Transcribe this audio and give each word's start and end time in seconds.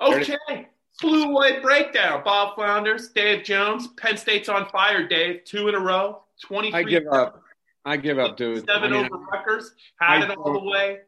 Okay. 0.00 0.68
Blue 1.00 1.28
White 1.28 1.62
Breakdown. 1.62 2.22
Bob 2.24 2.54
Flounders, 2.54 3.08
Dave 3.08 3.44
Jones. 3.44 3.88
Penn 3.98 4.16
State's 4.16 4.48
on 4.48 4.68
fire, 4.68 5.06
Dave. 5.06 5.44
Two 5.44 5.68
in 5.68 5.74
a 5.74 5.80
row. 5.80 6.22
23. 6.46 6.78
I 6.78 6.82
give 6.82 7.06
up. 7.10 7.42
I 7.84 7.96
give 7.96 8.18
up, 8.18 8.36
dude. 8.36 8.64
Seven 8.66 8.92
I 8.92 8.96
mean, 8.96 9.06
over 9.06 9.24
Rutgers. 9.32 9.72
Had 10.00 10.22
I 10.22 10.32
it 10.32 10.38
all 10.38 10.52
the 10.52 10.70
way. 10.70 10.98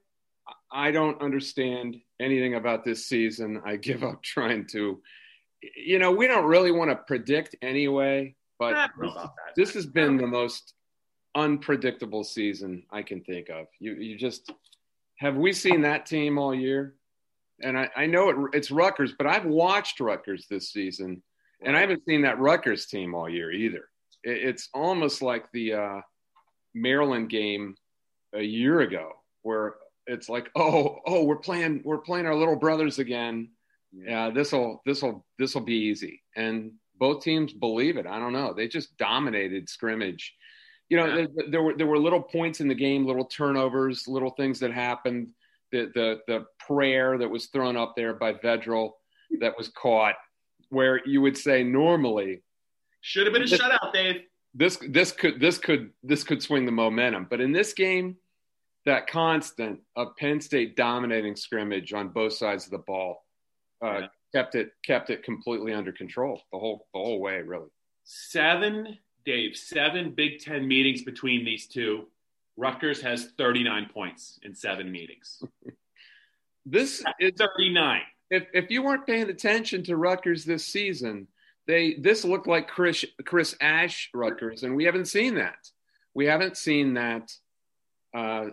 I 0.70 0.90
don't 0.90 1.20
understand 1.22 1.96
anything 2.20 2.54
about 2.54 2.84
this 2.84 3.06
season. 3.06 3.62
I 3.64 3.76
give 3.76 4.02
up 4.02 4.22
trying 4.22 4.66
to. 4.68 5.00
You 5.76 5.98
know, 5.98 6.12
we 6.12 6.26
don't 6.26 6.44
really 6.44 6.70
want 6.70 6.90
to 6.90 6.96
predict 6.96 7.56
anyway, 7.62 8.34
but 8.58 8.74
I 8.74 8.86
don't 8.88 9.02
know 9.02 9.12
about 9.12 9.34
that. 9.36 9.54
this 9.56 9.72
has 9.74 9.86
been 9.86 10.16
the 10.16 10.26
most 10.26 10.74
unpredictable 11.34 12.24
season 12.24 12.82
I 12.90 13.02
can 13.02 13.22
think 13.22 13.48
of. 13.48 13.66
You 13.78 13.94
you 13.94 14.16
just 14.18 14.52
have 15.18 15.36
we 15.36 15.52
seen 15.52 15.82
that 15.82 16.06
team 16.06 16.38
all 16.38 16.54
year? 16.54 16.94
And 17.62 17.78
I, 17.78 17.88
I 17.96 18.06
know 18.06 18.28
it, 18.28 18.36
it's 18.52 18.70
Rutgers, 18.70 19.12
but 19.16 19.26
I've 19.26 19.46
watched 19.46 20.00
Rutgers 20.00 20.46
this 20.50 20.70
season, 20.72 21.22
and 21.62 21.76
I 21.76 21.80
haven't 21.80 22.04
seen 22.06 22.22
that 22.22 22.38
Rutgers 22.38 22.86
team 22.86 23.14
all 23.14 23.28
year 23.28 23.50
either. 23.50 23.88
It, 24.22 24.48
it's 24.48 24.68
almost 24.74 25.22
like 25.22 25.50
the 25.52 25.72
uh, 25.74 26.00
Maryland 26.74 27.30
game 27.30 27.74
a 28.34 28.42
year 28.42 28.80
ago, 28.80 29.12
where 29.42 29.76
it's 30.06 30.28
like, 30.28 30.50
oh, 30.54 30.98
oh, 31.06 31.24
we're 31.24 31.36
playing, 31.36 31.82
we're 31.84 31.98
playing 31.98 32.26
our 32.26 32.34
little 32.34 32.56
brothers 32.56 32.98
again. 32.98 33.50
Yeah, 33.92 34.30
this 34.30 34.52
will, 34.52 34.82
this 34.84 35.02
will, 35.02 35.24
this 35.38 35.54
will 35.54 35.62
be 35.62 35.74
easy. 35.74 36.22
And 36.36 36.72
both 36.98 37.22
teams 37.22 37.52
believe 37.54 37.96
it. 37.96 38.06
I 38.06 38.18
don't 38.18 38.32
know. 38.34 38.52
They 38.52 38.68
just 38.68 38.96
dominated 38.98 39.68
scrimmage. 39.70 40.34
You 40.90 40.98
know, 40.98 41.06
Yeah. 41.06 41.26
there, 41.34 41.44
there 41.50 41.62
were 41.62 41.74
there 41.76 41.86
were 41.86 41.98
little 41.98 42.22
points 42.22 42.60
in 42.60 42.68
the 42.68 42.74
game, 42.74 43.06
little 43.06 43.24
turnovers, 43.24 44.06
little 44.06 44.30
things 44.30 44.60
that 44.60 44.72
happened. 44.72 45.30
The 45.72 45.90
the 45.94 46.20
the 46.28 46.44
prayer 46.66 47.18
that 47.18 47.28
was 47.28 47.46
thrown 47.46 47.76
up 47.76 47.94
there 47.96 48.14
by 48.14 48.34
Vedral 48.34 48.92
that 49.40 49.56
was 49.56 49.68
caught, 49.68 50.14
where 50.70 51.06
you 51.06 51.20
would 51.20 51.36
say 51.36 51.62
normally 51.64 52.42
Should 53.00 53.26
have 53.26 53.32
been 53.32 53.42
a 53.42 53.46
This- 53.46 53.60
shutout, 53.60 53.92
Dave. 53.92 54.22
this 54.54 54.76
this 54.88 55.12
could 55.12 55.40
this 55.40 55.58
could 55.58 55.90
this 56.02 56.22
could 56.24 56.42
swing 56.42 56.66
the 56.66 56.72
momentum. 56.72 57.26
But 57.28 57.40
in 57.40 57.52
this 57.52 57.72
game, 57.72 58.16
that 58.84 59.08
constant 59.08 59.80
of 59.96 60.16
Penn 60.16 60.40
State 60.40 60.76
dominating 60.76 61.34
scrimmage 61.36 61.92
on 61.92 62.08
both 62.10 62.32
sides 62.34 62.64
of 62.66 62.70
the 62.70 62.78
ball 62.78 63.24
uh, 63.84 63.98
Yeah. 64.02 64.06
kept 64.32 64.54
it 64.54 64.70
kept 64.84 65.10
it 65.10 65.24
completely 65.24 65.72
under 65.72 65.90
control 65.92 66.40
the 66.52 66.58
whole 66.58 66.86
the 66.94 67.00
whole 67.00 67.20
way. 67.20 67.42
Really, 67.42 67.70
Seven, 68.04 68.98
Dave, 69.24 69.56
seven 69.56 70.12
Big 70.14 70.38
Ten 70.38 70.66
meetings 70.68 71.02
between 71.02 71.44
these 71.44 71.66
two. 71.66 72.08
Rutgers 72.56 73.00
has 73.02 73.26
39 73.38 73.90
points 73.92 74.38
in 74.42 74.54
seven 74.54 74.90
meetings. 74.90 75.42
this 76.66 77.04
is 77.20 77.32
39. 77.36 78.00
if 78.30 78.46
if 78.52 78.70
you 78.70 78.82
weren't 78.82 79.06
paying 79.06 79.28
attention 79.28 79.82
to 79.84 79.96
Rutgers 79.96 80.44
this 80.44 80.66
season, 80.66 81.28
they 81.66 81.94
this 81.94 82.24
looked 82.24 82.46
like 82.46 82.68
Chris 82.68 83.04
Chris 83.24 83.54
Ash 83.60 84.10
Rutgers, 84.14 84.62
and 84.62 84.74
we 84.74 84.84
haven't 84.84 85.06
seen 85.06 85.34
that. 85.36 85.58
We 86.14 86.26
haven't 86.26 86.56
seen 86.56 86.94
that 86.94 87.32
uh, 88.14 88.46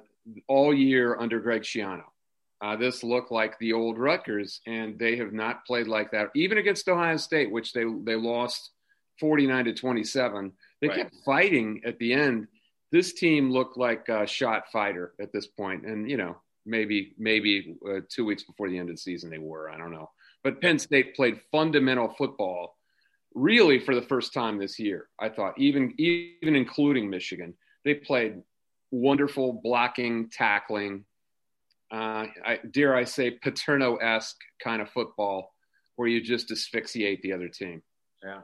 all 0.48 0.74
year 0.74 1.18
under 1.18 1.40
Greg 1.40 1.62
Schiano. 1.64 2.04
Uh, 2.62 2.76
this 2.78 3.04
looked 3.04 3.32
like 3.32 3.58
the 3.60 3.74
old 3.74 3.98
Rutgers, 3.98 4.62
and 4.66 4.98
they 4.98 5.18
have 5.18 5.34
not 5.34 5.66
played 5.66 5.88
like 5.88 6.12
that, 6.12 6.30
even 6.36 6.58
against 6.58 6.88
Ohio 6.88 7.18
State, 7.18 7.52
which 7.52 7.74
they 7.74 7.84
they 8.04 8.16
lost 8.16 8.72
forty 9.20 9.48
nine 9.48 9.66
to 9.66 9.74
twenty 9.74 10.04
seven. 10.04 10.52
They 10.82 10.88
Right. 10.90 10.98
kept 10.98 11.16
fighting 11.26 11.82
at 11.86 11.98
the 12.00 12.14
end. 12.14 12.48
This 12.94 13.12
team 13.12 13.50
looked 13.50 13.76
like 13.76 14.08
a 14.08 14.28
shot 14.28 14.72
fighter 14.72 15.16
at 15.20 15.34
this 15.34 15.48
point, 15.48 15.84
and 15.84 16.08
you 16.08 16.16
know 16.16 16.38
maybe 16.64 17.16
maybe 17.18 17.76
uh, 17.90 18.02
two 18.08 18.24
weeks 18.24 18.44
before 18.44 18.70
the 18.70 18.78
end 18.78 18.90
of 18.90 18.96
the 18.96 19.02
season 19.02 19.32
they 19.32 19.40
were. 19.40 19.72
I 19.72 19.80
don't 19.80 19.92
know, 19.92 20.12
but 20.44 20.62
Penn 20.62 20.78
State 20.78 21.16
played 21.16 21.42
fundamental 21.52 22.14
football 22.16 22.78
really 23.34 23.80
for 23.80 23.96
the 23.96 24.04
first 24.04 24.32
time 24.32 24.60
this 24.60 24.78
year. 24.78 25.10
I 25.20 25.30
thought 25.30 25.56
even 25.58 25.96
even 25.98 26.56
including 26.56 27.10
Michigan, 27.10 27.56
they 27.84 27.96
played 27.96 28.44
wonderful 28.92 29.60
blocking, 29.64 30.30
tackling. 30.30 31.06
Uh, 31.92 32.28
I, 32.46 32.60
dare 32.70 32.96
I 32.96 33.06
say 33.06 33.32
Paterno 33.32 33.96
esque 33.96 34.38
kind 34.64 34.84
of 34.84 34.90
football 34.92 35.52
where 35.96 36.08
you 36.08 36.22
just 36.22 36.52
asphyxiate 36.52 37.24
the 37.24 37.34
other 37.34 37.48
team. 37.48 37.82
Yeah. 38.24 38.42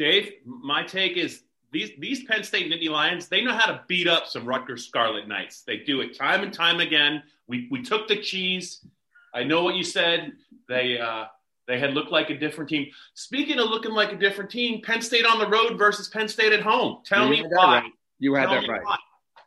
Dave, 0.00 0.32
my 0.44 0.82
take 0.82 1.16
is 1.16 1.42
these 1.74 1.90
these 1.98 2.24
Penn 2.24 2.42
State 2.42 2.72
Nittany 2.72 2.88
Lions, 2.88 3.28
they 3.28 3.42
know 3.42 3.52
how 3.52 3.66
to 3.66 3.82
beat 3.88 4.06
up 4.08 4.26
some 4.26 4.46
Rutgers 4.46 4.86
Scarlet 4.86 5.28
Knights. 5.28 5.60
They 5.62 5.78
do 5.78 6.00
it 6.00 6.16
time 6.16 6.42
and 6.42 6.52
time 6.54 6.80
again. 6.80 7.22
We 7.46 7.68
we 7.70 7.82
took 7.82 8.08
the 8.08 8.16
cheese. 8.16 8.86
I 9.34 9.42
know 9.42 9.62
what 9.62 9.74
you 9.74 9.84
said. 9.84 10.32
They 10.68 10.98
uh, 10.98 11.24
they 11.66 11.78
had 11.78 11.92
looked 11.92 12.12
like 12.12 12.30
a 12.30 12.38
different 12.38 12.70
team. 12.70 12.86
Speaking 13.14 13.58
of 13.58 13.68
looking 13.68 13.90
like 13.92 14.12
a 14.12 14.16
different 14.16 14.50
team, 14.50 14.80
Penn 14.82 15.02
State 15.02 15.26
on 15.26 15.38
the 15.38 15.48
road 15.48 15.76
versus 15.76 16.08
Penn 16.08 16.28
State 16.28 16.52
at 16.52 16.60
home. 16.62 16.98
Tell 17.04 17.24
You 17.26 17.42
me 17.42 17.48
why. 17.50 17.80
right. 17.80 17.92
You 18.20 18.34
had 18.34 18.48
Tell 18.48 18.60
that 18.62 18.68
right. 18.68 18.84
why. 18.84 18.96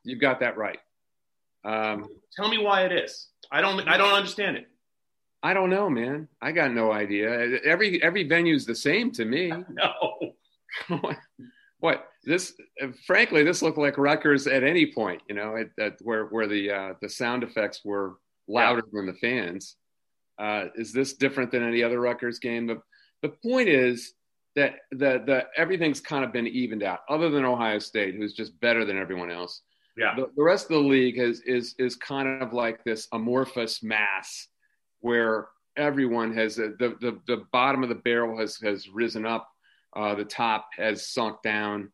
You 0.04 0.18
got 0.18 0.40
that 0.42 0.58
right. 0.58 0.80
Um, 1.64 2.10
Tell 2.36 2.50
me 2.50 2.58
why 2.58 2.84
it 2.86 2.92
is. 2.92 3.28
I 3.50 3.62
don't 3.62 3.88
I 3.88 3.98
don't 3.98 4.14
understand 4.14 4.58
it. 4.58 4.68
I 5.42 5.54
don't 5.54 5.70
know, 5.70 5.90
man. 5.90 6.28
I 6.42 6.52
got 6.52 6.72
no 6.74 6.92
idea. 6.92 7.30
Every 7.64 8.04
every 8.04 8.24
venue's 8.24 8.66
the 8.66 8.76
same 8.76 9.12
to 9.14 9.24
me. 9.26 9.52
No. 9.70 10.34
What 11.80 12.08
this? 12.24 12.54
Frankly, 13.06 13.44
this 13.44 13.62
looked 13.62 13.78
like 13.78 13.98
Rutgers 13.98 14.48
at 14.48 14.64
any 14.64 14.92
point. 14.92 15.22
You 15.30 15.36
know, 15.36 15.56
at, 15.56 15.70
at 15.80 15.98
where 16.02 16.26
where 16.26 16.48
the 16.48 16.72
uh, 16.72 16.94
the 17.02 17.10
sound 17.10 17.44
effects 17.44 17.82
were 17.84 18.16
louder 18.48 18.84
than 18.92 19.06
the 19.06 19.14
fans. 19.14 19.76
Uh, 20.40 20.66
is 20.76 20.94
this 20.94 21.14
different 21.14 21.52
than 21.52 21.64
any 21.64 21.84
other 21.84 22.00
Rutgers 22.00 22.40
game? 22.40 22.68
The 22.68 22.82
the 23.22 23.30
point 23.30 23.70
is 23.70 24.14
that 24.56 24.76
the 24.92 25.22
the 25.26 25.46
everything's 25.56 26.02
kind 26.02 26.26
of 26.26 26.34
been 26.34 26.48
evened 26.48 26.84
out, 26.84 27.00
other 27.10 27.30
than 27.30 27.46
Ohio 27.46 27.80
State, 27.80 28.16
who's 28.16 28.34
just 28.34 28.60
better 28.60 28.86
than 28.86 28.98
everyone 28.98 29.32
else. 29.32 29.62
Yeah. 29.98 30.16
The, 30.16 30.30
the 30.36 30.44
rest 30.44 30.66
of 30.66 30.72
the 30.72 30.90
league 30.90 31.18
is 31.18 31.42
is 31.42 31.76
is 31.80 31.96
kind 31.96 32.42
of 32.42 32.54
like 32.54 32.84
this 32.84 33.08
amorphous 33.14 33.82
mass 33.82 34.48
where 35.00 35.48
everyone 35.76 36.34
has 36.34 36.56
the 36.56 36.76
the, 36.80 37.20
the 37.28 37.44
bottom 37.52 37.84
of 37.84 37.90
the 37.90 37.96
barrel 37.96 38.38
has 38.40 38.58
has 38.58 38.90
risen 38.90 39.26
up, 39.26 39.50
uh, 39.98 40.16
the 40.16 40.24
top 40.26 40.70
has 40.78 41.08
sunk 41.10 41.42
down, 41.42 41.92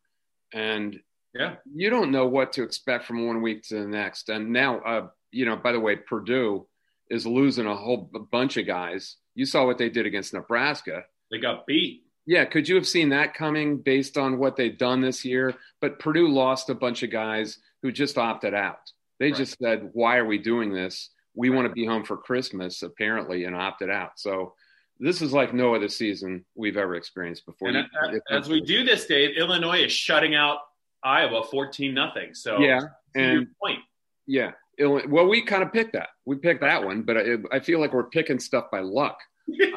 and 0.52 1.00
Yeah. 1.34 1.56
you 1.74 1.90
don't 1.90 2.12
know 2.12 2.26
what 2.26 2.52
to 2.52 2.62
expect 2.62 3.06
from 3.06 3.26
one 3.26 3.42
week 3.42 3.62
to 3.64 3.74
the 3.80 3.88
next. 3.88 4.28
And 4.28 4.50
now, 4.52 4.78
uh, 4.80 5.08
you 5.32 5.46
know, 5.46 5.56
by 5.56 5.72
the 5.72 5.80
way, 5.80 5.96
Purdue 5.96 6.66
is 7.10 7.26
losing 7.26 7.66
a 7.66 7.74
whole 7.74 8.08
bunch 8.30 8.56
of 8.56 8.66
guys. 8.66 9.16
You 9.34 9.46
saw 9.46 9.66
what 9.66 9.78
they 9.78 9.88
did 9.88 10.06
against 10.06 10.32
Nebraska. 10.34 11.04
They 11.30 11.38
got 11.38 11.66
beat. 11.66 12.02
Yeah, 12.26 12.44
could 12.44 12.68
you 12.68 12.74
have 12.76 12.86
seen 12.86 13.08
that 13.10 13.34
coming 13.34 13.78
based 13.78 14.16
on 14.16 14.38
what 14.38 14.56
they've 14.56 14.78
done 14.78 15.00
this 15.00 15.24
year? 15.24 15.54
But 15.80 15.98
Purdue 15.98 16.28
lost 16.28 16.70
a 16.70 16.74
bunch 16.74 17.02
of 17.02 17.10
guys 17.10 17.58
who 17.82 17.90
just 17.90 18.16
opted 18.16 18.54
out. 18.54 18.80
They 19.18 19.26
Right. 19.30 19.36
just 19.36 19.58
said, 19.58 19.90
"Why 19.92 20.16
are 20.18 20.24
we 20.24 20.38
doing 20.38 20.72
this? 20.72 21.10
We 21.34 21.50
want 21.50 21.66
to 21.68 21.74
be 21.74 21.84
home 21.84 22.04
for 22.04 22.16
Christmas," 22.16 22.82
apparently, 22.82 23.44
and 23.44 23.54
opted 23.56 23.90
out. 23.90 24.18
So 24.18 24.54
this 25.00 25.20
is 25.22 25.32
like 25.32 25.52
no 25.52 25.74
other 25.74 25.88
season 25.88 26.44
we've 26.54 26.76
ever 26.76 26.94
experienced 26.94 27.46
before. 27.46 27.68
And 27.68 27.88
You- 28.12 28.20
a- 28.30 28.32
as 28.34 28.48
we 28.48 28.60
do 28.60 28.84
this, 28.84 29.06
Dave, 29.06 29.36
Illinois 29.36 29.84
is 29.84 29.92
shutting 29.92 30.34
out 30.34 30.58
Iowa 31.02 31.44
14 31.44 31.92
nothing. 31.94 32.34
So 32.34 32.58
yeah, 32.60 32.80
and 33.14 33.46
point. 33.62 33.80
yeah, 34.26 34.52
Illi- 34.80 35.06
well, 35.08 35.26
we 35.26 35.42
kind 35.42 35.62
of 35.62 35.72
picked 35.72 35.92
that. 35.92 36.08
We 36.24 36.36
picked 36.36 36.62
that 36.62 36.82
one, 36.84 37.02
but 37.02 37.16
I, 37.18 37.22
I 37.52 37.60
feel 37.60 37.80
like 37.80 37.92
we're 37.92 38.08
picking 38.08 38.38
stuff 38.38 38.70
by 38.70 38.80
luck. 38.80 39.18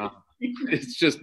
Uh, 0.00 0.08
it's 0.40 0.94
just 0.94 1.18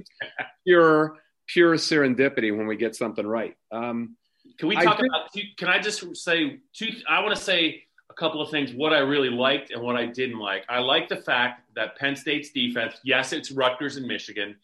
pure, 0.65 1.17
pure 1.47 1.75
serendipity 1.75 2.55
when 2.55 2.67
we 2.67 2.75
get 2.75 2.95
something 2.95 3.25
right. 3.25 3.55
Um, 3.71 4.15
Can 4.59 4.67
we 4.69 4.75
talk 4.75 4.99
think- 4.99 5.09
about? 5.09 5.29
Can 5.57 5.67
I 5.69 5.79
just 5.79 6.15
say 6.17 6.59
two? 6.73 6.89
I 7.09 7.21
want 7.23 7.35
to 7.35 7.41
say 7.41 7.83
a 8.09 8.13
couple 8.13 8.41
of 8.41 8.49
things. 8.51 8.73
What 8.73 8.93
I 8.93 8.99
really 8.99 9.29
liked 9.29 9.71
and 9.71 9.81
what 9.81 9.95
I 9.95 10.05
didn't 10.05 10.39
like. 10.39 10.63
I 10.69 10.79
like 10.79 11.09
the 11.09 11.17
fact 11.17 11.63
that 11.75 11.97
Penn 11.97 12.15
State's 12.15 12.51
defense. 12.51 12.95
Yes, 13.03 13.33
it's 13.33 13.51
Rutgers 13.51 13.97
and 13.97 14.07
Michigan, 14.07 14.55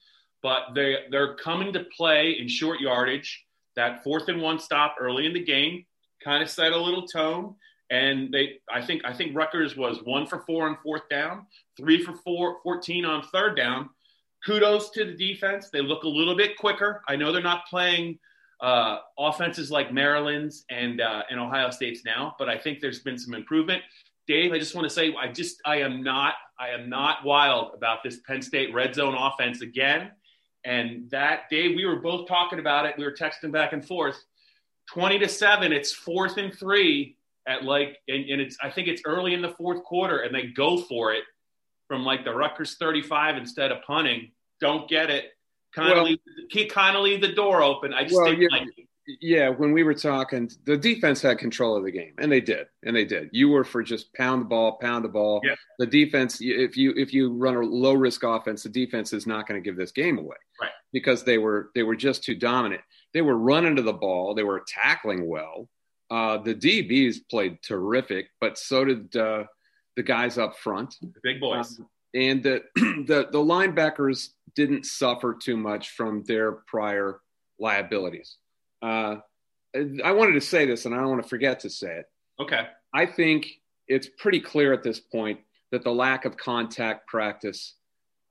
but 0.41 0.73
they 0.75 1.05
they're 1.09 1.35
coming 1.35 1.73
to 1.73 1.85
play 1.95 2.37
in 2.39 2.47
short 2.47 2.79
yardage. 2.79 3.45
That 3.75 4.03
fourth 4.03 4.27
and 4.27 4.41
one 4.41 4.59
stop 4.59 4.95
early 4.99 5.25
in 5.25 5.33
the 5.33 5.43
game 5.43 5.85
kind 6.23 6.43
of 6.43 6.49
set 6.49 6.71
a 6.71 6.77
little 6.77 7.07
tone, 7.07 7.55
And 7.89 8.33
they, 8.33 8.59
I 8.71 8.81
think, 8.81 9.03
I 9.05 9.13
think 9.13 9.35
Rutgers 9.35 9.75
was 9.75 10.01
one 10.03 10.25
for 10.25 10.39
four 10.47 10.67
on 10.67 10.77
fourth 10.83 11.09
down, 11.09 11.45
three 11.77 12.01
for 12.03 12.13
four, 12.13 12.59
14 12.63 13.05
on 13.05 13.23
third 13.23 13.57
down. 13.57 13.89
Kudos 14.45 14.89
to 14.91 15.05
the 15.05 15.13
defense. 15.13 15.69
They 15.69 15.81
look 15.81 16.03
a 16.03 16.07
little 16.07 16.35
bit 16.35 16.57
quicker. 16.57 17.01
I 17.07 17.15
know 17.15 17.31
they're 17.31 17.43
not 17.43 17.67
playing 17.67 18.17
uh, 18.61 18.99
offenses 19.17 19.71
like 19.71 19.91
Maryland's 19.91 20.65
and 20.69 21.01
uh, 21.01 21.23
and 21.29 21.39
Ohio 21.39 21.71
State's 21.71 22.05
now, 22.05 22.35
but 22.37 22.47
I 22.47 22.57
think 22.57 22.79
there's 22.79 22.99
been 22.99 23.17
some 23.17 23.33
improvement. 23.33 23.81
Dave, 24.27 24.53
I 24.53 24.59
just 24.59 24.75
want 24.75 24.87
to 24.87 24.93
say, 24.93 25.13
I 25.19 25.27
just, 25.31 25.57
I 25.65 25.77
am 25.77 26.03
not, 26.03 26.35
I 26.59 26.69
am 26.69 26.89
not 26.89 27.25
wild 27.25 27.73
about 27.73 28.03
this 28.03 28.19
Penn 28.27 28.41
State 28.41 28.73
red 28.73 28.93
zone 28.95 29.15
offense 29.15 29.61
again. 29.61 30.11
And 30.63 31.09
that 31.09 31.49
day, 31.49 31.69
we 31.75 31.85
were 31.85 31.97
both 31.97 32.27
talking 32.27 32.59
about 32.59 32.85
it. 32.85 32.95
We 32.97 33.03
were 33.03 33.13
texting 33.13 33.51
back 33.51 33.73
and 33.73 33.85
forth. 33.85 34.15
20 34.93 35.19
to 35.19 35.27
7, 35.27 35.73
it's 35.73 35.91
fourth 35.91 36.37
and 36.37 36.53
three 36.53 37.17
at 37.47 37.63
like, 37.63 37.97
and, 38.07 38.29
and 38.29 38.41
it's, 38.41 38.57
I 38.61 38.69
think 38.69 38.87
it's 38.87 39.01
early 39.05 39.33
in 39.33 39.41
the 39.41 39.49
fourth 39.49 39.83
quarter, 39.83 40.19
and 40.19 40.33
they 40.33 40.47
go 40.47 40.77
for 40.77 41.13
it 41.13 41.23
from 41.87 42.05
like 42.05 42.23
the 42.23 42.33
Rutgers 42.33 42.77
35 42.77 43.37
instead 43.37 43.71
of 43.71 43.79
punting. 43.85 44.31
Don't 44.59 44.87
get 44.87 45.09
it. 45.09 45.31
Kind 45.73 45.91
of 45.91 45.95
well, 45.97 46.05
leave, 46.05 46.19
keep 46.49 46.71
kind 46.71 46.95
of 46.95 47.03
leave 47.03 47.21
the 47.21 47.31
door 47.31 47.63
open. 47.63 47.93
I 47.93 48.03
just 48.03 48.15
well, 48.15 48.25
didn't 48.25 48.51
like 48.51 48.67
it 48.77 48.87
yeah, 49.19 49.49
when 49.49 49.71
we 49.71 49.83
were 49.83 49.93
talking, 49.93 50.49
the 50.65 50.77
defense 50.77 51.21
had 51.21 51.39
control 51.39 51.75
of 51.75 51.83
the 51.83 51.91
game, 51.91 52.13
and 52.19 52.31
they 52.31 52.41
did, 52.41 52.67
and 52.83 52.95
they 52.95 53.05
did. 53.05 53.29
You 53.31 53.49
were 53.49 53.63
for 53.63 53.81
just 53.81 54.13
pound 54.13 54.41
the 54.41 54.45
ball, 54.45 54.77
pound 54.79 55.03
the 55.03 55.09
ball. 55.09 55.41
Yeah. 55.43 55.55
The 55.79 55.87
defense, 55.87 56.39
if 56.39 56.77
you 56.77 56.93
if 56.95 57.13
you 57.13 57.33
run 57.33 57.55
a 57.55 57.61
low 57.61 57.93
risk 57.93 58.23
offense, 58.23 58.63
the 58.63 58.69
defense 58.69 59.11
is 59.13 59.25
not 59.25 59.47
going 59.47 59.61
to 59.61 59.67
give 59.67 59.77
this 59.77 59.91
game 59.91 60.17
away, 60.17 60.37
right? 60.61 60.71
Because 60.93 61.23
they 61.23 61.37
were 61.37 61.71
they 61.73 61.83
were 61.83 61.95
just 61.95 62.23
too 62.23 62.35
dominant. 62.35 62.81
They 63.13 63.21
were 63.21 63.37
running 63.37 63.75
to 63.77 63.81
the 63.81 63.93
ball. 63.93 64.35
They 64.35 64.43
were 64.43 64.63
tackling 64.67 65.27
well. 65.27 65.67
Uh, 66.09 66.37
the 66.37 66.55
DBs 66.55 67.17
played 67.29 67.59
terrific, 67.63 68.27
but 68.39 68.57
so 68.57 68.85
did 68.85 69.15
uh, 69.15 69.45
the 69.95 70.03
guys 70.03 70.37
up 70.37 70.57
front, 70.57 70.95
the 71.01 71.11
big 71.23 71.39
boys, 71.39 71.79
um, 71.79 71.87
and 72.13 72.43
the, 72.43 72.63
the 72.75 73.27
the 73.31 73.39
linebackers 73.39 74.29
didn't 74.55 74.85
suffer 74.85 75.33
too 75.33 75.57
much 75.57 75.91
from 75.91 76.23
their 76.23 76.51
prior 76.51 77.21
liabilities. 77.59 78.37
Uh, 78.81 79.17
I 80.03 80.11
wanted 80.11 80.33
to 80.33 80.41
say 80.41 80.65
this, 80.65 80.85
and 80.85 80.93
I 80.93 80.97
don't 80.97 81.09
want 81.09 81.23
to 81.23 81.29
forget 81.29 81.61
to 81.61 81.69
say 81.69 81.99
it. 81.99 82.05
Okay. 82.39 82.67
I 82.93 83.05
think 83.05 83.47
it's 83.87 84.09
pretty 84.17 84.41
clear 84.41 84.73
at 84.73 84.83
this 84.83 84.99
point 84.99 85.39
that 85.71 85.83
the 85.83 85.91
lack 85.91 86.25
of 86.25 86.35
contact 86.35 87.07
practice 87.07 87.75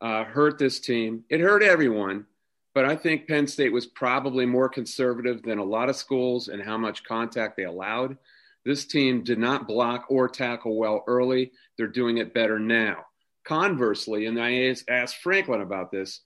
uh, 0.00 0.24
hurt 0.24 0.58
this 0.58 0.80
team. 0.80 1.24
It 1.30 1.40
hurt 1.40 1.62
everyone, 1.62 2.26
but 2.74 2.84
I 2.84 2.96
think 2.96 3.26
Penn 3.26 3.46
State 3.46 3.72
was 3.72 3.86
probably 3.86 4.44
more 4.44 4.68
conservative 4.68 5.42
than 5.42 5.58
a 5.58 5.64
lot 5.64 5.88
of 5.88 5.96
schools 5.96 6.48
in 6.48 6.60
how 6.60 6.76
much 6.76 7.04
contact 7.04 7.56
they 7.56 7.64
allowed. 7.64 8.18
This 8.64 8.84
team 8.84 9.24
did 9.24 9.38
not 9.38 9.66
block 9.66 10.06
or 10.10 10.28
tackle 10.28 10.76
well 10.76 11.02
early. 11.06 11.52
They're 11.78 11.86
doing 11.86 12.18
it 12.18 12.34
better 12.34 12.58
now. 12.58 13.06
Conversely, 13.44 14.26
and 14.26 14.40
I 14.40 14.74
asked 14.88 15.16
Franklin 15.16 15.62
about 15.62 15.90
this, 15.90 16.20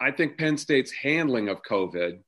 I 0.00 0.10
think 0.10 0.38
Penn 0.38 0.56
State's 0.56 0.92
handling 0.92 1.48
of 1.48 1.62
COVID 1.62 2.20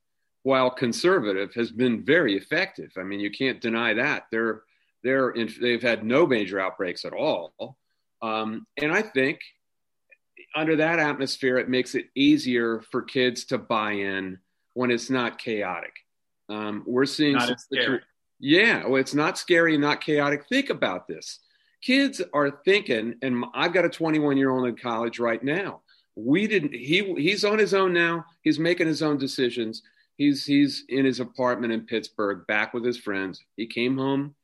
while 0.45 0.69
conservative, 0.69 1.51
has 1.55 1.71
been 1.71 2.05
very 2.05 2.37
effective. 2.37 2.91
I 2.97 3.01
mean, 3.01 3.19
you 3.19 3.31
can't 3.31 3.59
deny 3.59 3.95
that. 3.95 4.27
They're 4.31 4.61
they're 5.03 5.31
in, 5.31 5.49
they've 5.59 5.81
had 5.81 6.03
no 6.03 6.27
major 6.27 6.59
outbreaks 6.59 7.03
at 7.03 7.13
all, 7.13 7.77
um, 8.21 8.67
and 8.77 8.91
I 8.91 9.01
think 9.01 9.39
under 10.55 10.75
that 10.75 10.99
atmosphere, 10.99 11.57
it 11.57 11.67
makes 11.67 11.95
it 11.95 12.09
easier 12.13 12.83
for 12.91 13.01
kids 13.01 13.45
to 13.45 13.57
buy 13.57 13.93
in 13.93 14.37
when 14.73 14.91
it's 14.91 15.09
not 15.09 15.39
chaotic. 15.39 15.93
Um, 16.47 16.83
we're 16.85 17.05
seeing 17.05 17.33
not 17.33 17.59
yeah, 18.39 18.85
well, 18.85 18.97
it's 18.97 19.15
not 19.15 19.39
scary, 19.39 19.73
and 19.73 19.81
not 19.81 19.99
chaotic. 19.99 20.45
Think 20.47 20.69
about 20.69 21.07
this. 21.07 21.39
Kids 21.85 22.21
are 22.33 22.59
thinking, 22.65 23.15
and 23.21 23.45
I've 23.53 23.73
got 23.73 23.85
a 23.85 23.89
21 23.89 24.37
year 24.37 24.49
old 24.49 24.67
in 24.67 24.75
college 24.75 25.19
right 25.19 25.43
now. 25.43 25.81
We 26.15 26.47
didn't. 26.47 26.73
He 26.73 27.13
he's 27.15 27.45
on 27.45 27.59
his 27.59 27.73
own 27.73 27.93
now. 27.93 28.25
He's 28.41 28.57
making 28.57 28.87
his 28.87 29.03
own 29.03 29.17
decisions 29.17 29.83
he's 30.17 30.45
he's 30.45 30.83
in 30.89 31.05
his 31.05 31.19
apartment 31.19 31.73
in 31.73 31.81
Pittsburgh, 31.81 32.45
back 32.47 32.73
with 32.73 32.83
his 32.83 32.97
friends. 32.97 33.43
He 33.55 33.67
came 33.67 33.97
home 33.97 34.35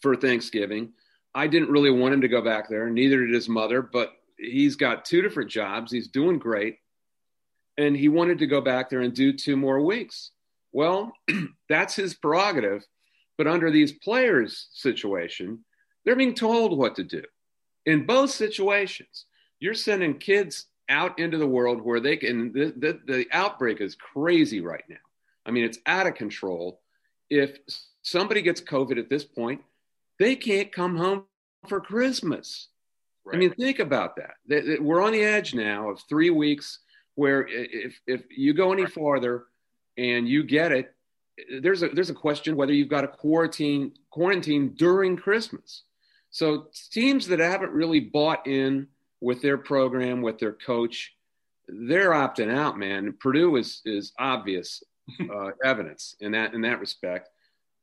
for 0.00 0.16
Thanksgiving. 0.16 0.92
I 1.34 1.46
didn't 1.46 1.70
really 1.70 1.90
want 1.90 2.14
him 2.14 2.20
to 2.20 2.28
go 2.28 2.42
back 2.42 2.68
there, 2.68 2.88
neither 2.88 3.24
did 3.24 3.34
his 3.34 3.48
mother, 3.48 3.82
but 3.82 4.12
he's 4.38 4.76
got 4.76 5.04
two 5.04 5.20
different 5.20 5.50
jobs. 5.50 5.90
He's 5.90 6.08
doing 6.08 6.38
great. 6.38 6.78
And 7.76 7.96
he 7.96 8.08
wanted 8.08 8.38
to 8.38 8.46
go 8.46 8.60
back 8.60 8.88
there 8.88 9.00
and 9.00 9.12
do 9.12 9.32
two 9.32 9.56
more 9.56 9.80
weeks. 9.80 10.30
Well, 10.72 11.12
that's 11.68 11.96
his 11.96 12.14
prerogative. 12.14 12.86
But 13.36 13.48
under 13.48 13.72
these 13.72 13.90
players' 13.90 14.68
situation, 14.72 15.64
they're 16.04 16.16
being 16.16 16.34
told 16.34 16.76
what 16.76 16.96
to 16.96 17.04
do. 17.04 17.22
In 17.86 18.06
both 18.06 18.30
situations, 18.30 19.26
you're 19.60 19.74
sending 19.74 20.18
kids 20.18 20.66
out 20.88 21.18
into 21.18 21.38
the 21.38 21.46
world 21.46 21.82
where 21.82 22.00
they 22.00 22.16
can 22.16 22.52
the, 22.52 22.72
the, 22.76 23.00
the 23.06 23.26
outbreak 23.32 23.80
is 23.80 23.94
crazy 23.94 24.60
right 24.60 24.84
now. 24.88 24.96
I 25.46 25.50
mean 25.50 25.64
it's 25.64 25.78
out 25.86 26.06
of 26.06 26.14
control. 26.14 26.80
If 27.30 27.58
somebody 28.02 28.42
gets 28.42 28.60
covid 28.60 28.98
at 28.98 29.08
this 29.08 29.24
point 29.24 29.62
they 30.18 30.36
can't 30.36 30.70
come 30.70 30.96
home 30.96 31.24
for 31.68 31.80
christmas. 31.80 32.68
Right. 33.24 33.36
i 33.36 33.38
mean 33.38 33.54
think 33.54 33.78
about 33.78 34.16
that. 34.16 34.82
We're 34.82 35.02
on 35.02 35.12
the 35.12 35.24
edge 35.24 35.54
now 35.54 35.88
of 35.90 36.02
three 36.08 36.30
weeks 36.30 36.80
where 37.14 37.46
if 37.48 37.98
if 38.06 38.24
you 38.30 38.52
go 38.52 38.72
any 38.72 38.86
farther 38.86 39.44
and 39.96 40.28
you 40.28 40.44
get 40.44 40.72
it 40.72 40.94
there's 41.62 41.82
a 41.82 41.88
there's 41.88 42.10
a 42.10 42.14
question 42.14 42.56
whether 42.56 42.72
you've 42.72 42.88
got 42.88 43.02
to 43.02 43.08
quarantine 43.08 43.92
quarantine 44.10 44.74
during 44.76 45.16
christmas 45.16 45.84
so 46.34 46.66
teams 46.90 47.28
that 47.28 47.38
haven't 47.38 47.70
really 47.70 48.00
bought 48.00 48.48
in 48.48 48.88
with 49.20 49.40
their 49.40 49.56
program, 49.56 50.20
with 50.20 50.40
their 50.40 50.54
coach, 50.54 51.14
they're 51.68 52.10
opting 52.10 52.52
out, 52.52 52.76
man. 52.76 53.14
Purdue 53.20 53.54
is 53.54 53.80
is 53.84 54.12
obvious 54.18 54.82
uh, 55.32 55.50
evidence 55.62 56.16
in 56.18 56.32
that 56.32 56.52
in 56.52 56.62
that 56.62 56.80
respect. 56.80 57.28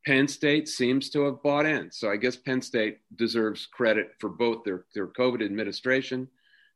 Penn 0.05 0.27
State 0.27 0.67
seems 0.67 1.09
to 1.11 1.21
have 1.27 1.41
bought 1.41 1.65
in, 1.65 1.93
so 1.93 2.11
I 2.11 2.17
guess 2.17 2.35
Penn 2.35 2.61
State 2.61 2.99
deserves 3.15 3.67
credit 3.67 4.15
for 4.19 4.27
both 4.27 4.65
their 4.65 4.83
their 4.93 5.07
COVID 5.07 5.41
administration 5.41 6.27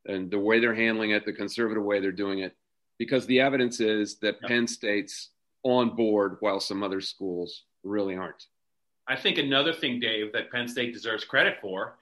and 0.05 0.31
the 0.31 0.39
way 0.39 0.61
they're 0.61 0.73
handling 0.73 1.11
it, 1.11 1.25
the 1.25 1.33
conservative 1.33 1.83
way 1.83 1.99
they're 1.99 2.13
doing 2.13 2.39
it, 2.39 2.55
because 2.97 3.25
the 3.25 3.41
evidence 3.41 3.81
is 3.81 4.17
that 4.19 4.39
Penn 4.39 4.65
State's 4.65 5.31
on 5.63 5.93
board 5.93 6.37
while 6.39 6.61
some 6.61 6.83
other 6.83 7.01
schools 7.01 7.63
really 7.83 8.15
aren't. 8.15 8.45
I 9.07 9.15
think 9.15 9.37
another 9.37 9.73
thing, 9.73 9.99
Dave, 9.99 10.33
that 10.33 10.51
Penn 10.51 10.67
State 10.67 10.93
deserves 10.93 11.23
credit 11.23 11.57
for 11.61 11.97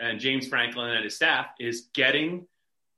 and 0.00 0.18
James 0.20 0.48
Franklin 0.48 0.90
and 0.90 1.04
his 1.04 1.16
staff 1.16 1.46
is 1.58 1.88
getting 1.94 2.46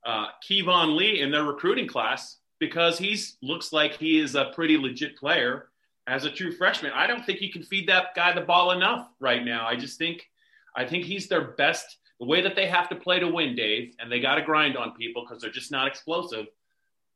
uh, 0.04 0.26
Keyvone 0.48 0.96
Lee 0.96 1.20
in 1.20 1.30
their 1.30 1.44
recruiting 1.44 1.86
class 1.86 2.38
because 2.58 2.98
he 2.98 3.18
looks 3.42 3.72
like 3.72 3.94
he 3.94 4.18
is 4.18 4.34
a 4.34 4.46
pretty 4.54 4.78
legit 4.78 5.16
player 5.16 5.68
as 6.06 6.24
a 6.24 6.30
true 6.30 6.52
freshman. 6.52 6.92
I 6.94 7.06
don't 7.06 7.24
think 7.24 7.40
you 7.40 7.52
can 7.52 7.62
feed 7.62 7.88
that 7.88 8.14
guy 8.14 8.32
the 8.32 8.40
ball 8.40 8.70
enough 8.70 9.08
right 9.20 9.44
now. 9.44 9.66
I 9.66 9.76
just 9.76 9.98
think 9.98 10.28
I 10.76 10.86
think 10.86 11.04
he's 11.04 11.28
their 11.28 11.52
best. 11.52 11.98
The 12.20 12.26
way 12.26 12.40
that 12.42 12.56
they 12.56 12.66
have 12.66 12.88
to 12.90 12.96
play 12.96 13.18
to 13.18 13.28
win, 13.28 13.54
Dave, 13.54 13.94
and 13.98 14.10
they 14.10 14.20
got 14.20 14.36
to 14.36 14.42
grind 14.42 14.76
on 14.76 14.92
people 14.92 15.24
because 15.24 15.42
they're 15.42 15.50
just 15.50 15.70
not 15.70 15.86
explosive. 15.86 16.46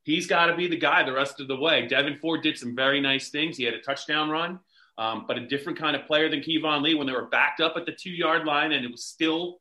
He's 0.03 0.27
got 0.27 0.47
to 0.47 0.57
be 0.57 0.67
the 0.67 0.77
guy 0.77 1.03
the 1.03 1.13
rest 1.13 1.41
of 1.41 1.49
the 1.49 1.57
way. 1.57 1.87
Devyn 1.89 2.21
Ford 2.21 2.43
did 2.43 2.59
some 2.59 2.75
very 2.75 3.01
nice 3.01 3.31
things. 3.31 3.57
He 3.57 3.65
had 3.65 3.75
a 3.75 3.81
touchdown 3.81 4.29
run, 4.29 4.61
um, 5.01 5.25
but 5.27 5.39
a 5.39 5.47
different 5.47 5.79
kind 5.79 5.97
of 5.97 6.07
player 6.07 6.29
than 6.29 6.41
Keyvone 6.41 6.83
Lee 6.83 6.95
when 6.95 7.07
they 7.07 7.15
were 7.15 7.25
backed 7.25 7.61
up 7.61 7.73
at 7.77 7.87
the 7.87 7.93
two 7.93 8.11
yard 8.11 8.45
line 8.45 8.73
and 8.73 8.85
it 8.85 8.91
was 8.91 9.03
still 9.03 9.59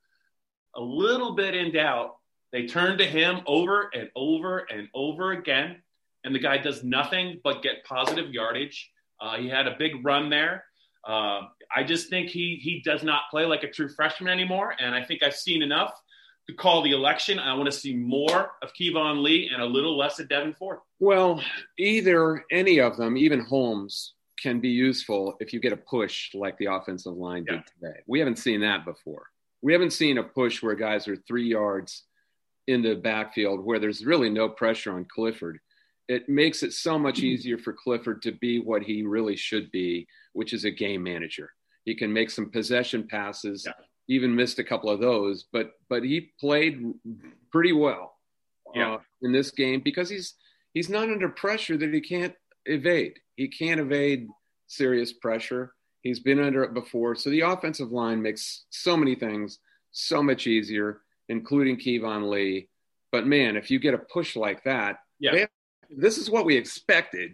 a 0.75 0.81
little 0.81 1.34
bit 1.34 1.55
in 1.55 1.72
doubt, 1.72 2.17
they 2.51 2.67
turned 2.67 3.00
to 3.00 3.05
him 3.05 3.39
over 3.48 3.89
and 3.93 4.10
over 4.17 4.67
and 4.69 4.89
over 4.93 5.31
again. 5.31 5.77
And 6.25 6.36
the 6.36 6.39
guy 6.39 6.58
does 6.58 6.84
nothing 6.84 7.39
but 7.41 7.63
get 7.63 7.86
positive 7.86 8.31
yardage. 8.31 8.91
Uh, 9.22 9.38
he 9.38 9.48
had 9.48 9.65
a 9.65 9.77
big 9.79 10.05
run 10.05 10.29
there. 10.29 10.65
Uh, 11.08 11.43
I 11.74 11.84
just 11.86 12.10
think 12.10 12.29
he 12.29 12.60
he 12.62 12.81
does 12.84 13.01
not 13.03 13.22
play 13.31 13.46
like 13.46 13.63
a 13.63 13.72
true 13.72 13.88
freshman 13.88 14.29
anymore. 14.29 14.75
And 14.77 14.93
I 14.93 15.05
think 15.05 15.24
I've 15.24 15.36
seen 15.36 15.62
enough 15.62 15.93
to 16.50 16.53
call 16.53 16.81
the 16.81 16.91
election. 16.91 17.39
I 17.39 17.53
want 17.53 17.72
to 17.72 17.77
see 17.77 17.96
more 17.96 18.51
of 18.62 18.74
Keyvone 18.74 19.24
Lee 19.24 19.50
and 19.53 19.62
a 19.62 19.65
little 19.65 19.98
less 19.98 20.19
of 20.19 20.27
Devyn 20.27 20.58
Ford. 20.58 20.79
Well, 21.00 21.41
either 21.77 22.43
any 22.51 22.81
of 22.81 22.98
them, 22.98 23.15
even 23.15 23.39
Holmes, 23.39 24.15
can 24.41 24.60
be 24.60 24.69
useful 24.69 25.36
if 25.39 25.53
you 25.53 25.60
get 25.60 25.74
a 25.74 25.77
push 25.77 26.34
like 26.34 26.58
the 26.58 26.65
offensive 26.65 27.13
line 27.13 27.46
yeah. 27.48 27.58
did 27.58 27.63
today. 27.67 28.00
We 28.08 28.19
haven't 28.19 28.38
seen 28.38 28.62
that 28.62 28.86
before 28.86 29.27
we 29.62 29.74
haven't 29.74 29.93
seen 29.93 30.17
a 30.17 30.24
push 30.24 30.62
where 30.62 30.75
guys 30.75 31.08
are 31.08 31.15
three 31.15 31.48
yards 31.48 32.03
in 32.67 32.81
the 32.81 32.96
backfield 32.96 33.63
where 33.63 33.79
there's 33.79 34.05
really 34.05 34.29
no 34.29 34.48
pressure 34.48 34.93
on 34.93 35.05
Clifford. 35.05 35.60
It 36.08 36.29
makes 36.29 36.63
it 36.63 36.74
so 36.74 36.98
much 36.98 37.19
easier 37.19 37.58
for 37.58 37.74
Clifford 37.74 38.22
to 38.24 38.31
be 38.31 38.60
what 38.60 38.81
he 38.81 39.03
really 39.03 39.36
should 39.36 39.72
be, 39.72 40.08
which 40.34 40.53
is 40.53 40.65
a 40.65 40.72
game 40.72 41.03
manager. 41.03 41.51
He 41.86 41.96
can 41.96 42.12
make 42.12 42.29
some 42.29 42.50
possession 42.50 43.08
passes, 43.08 43.63
yeah. 43.65 43.74
even 44.08 44.36
missed 44.36 44.60
a 44.60 44.63
couple 44.63 44.89
of 44.89 45.00
those, 45.00 45.46
but 45.51 45.72
but 45.89 46.03
he 46.03 46.31
played 46.39 46.81
pretty 47.51 47.74
well 47.74 48.15
yeah. 48.74 48.93
uh, 48.93 49.00
in 49.22 49.31
this 49.31 49.51
game 49.51 49.81
because 49.81 50.10
he's 50.10 50.36
he's 50.74 50.89
not 50.89 51.10
under 51.10 51.29
pressure 51.29 51.77
that 51.77 51.93
he 51.93 52.01
can't 52.01 52.34
evade. 52.66 53.20
He 53.36 53.48
can't 53.48 53.80
evade 53.80 54.28
serious 54.68 55.13
pressure 55.13 55.74
He's 56.01 56.20
been 56.20 56.39
under 56.39 56.63
it 56.63 56.74
before. 56.74 57.16
So 57.16 57.30
the 57.30 57.42
offensive 57.42 57.92
line 57.92 58.22
makes 58.22 58.66
so 58.70 58.96
many 58.96 59.16
things 59.16 59.60
so 59.92 60.24
much 60.24 60.48
easier, 60.48 61.01
including 61.28 61.78
Keyvone 61.78 62.30
Lee. 62.30 62.70
But 63.12 63.28
man, 63.28 63.58
if 63.58 63.70
you 63.70 63.80
get 63.80 63.94
a 63.94 64.00
push 64.00 64.36
like 64.36 64.63
that, 64.63 65.00
yeah. 65.20 65.36
Have, 65.36 65.50
this 65.89 66.18
is 66.18 66.30
what 66.30 66.46
we 66.46 66.56
expected 66.56 67.32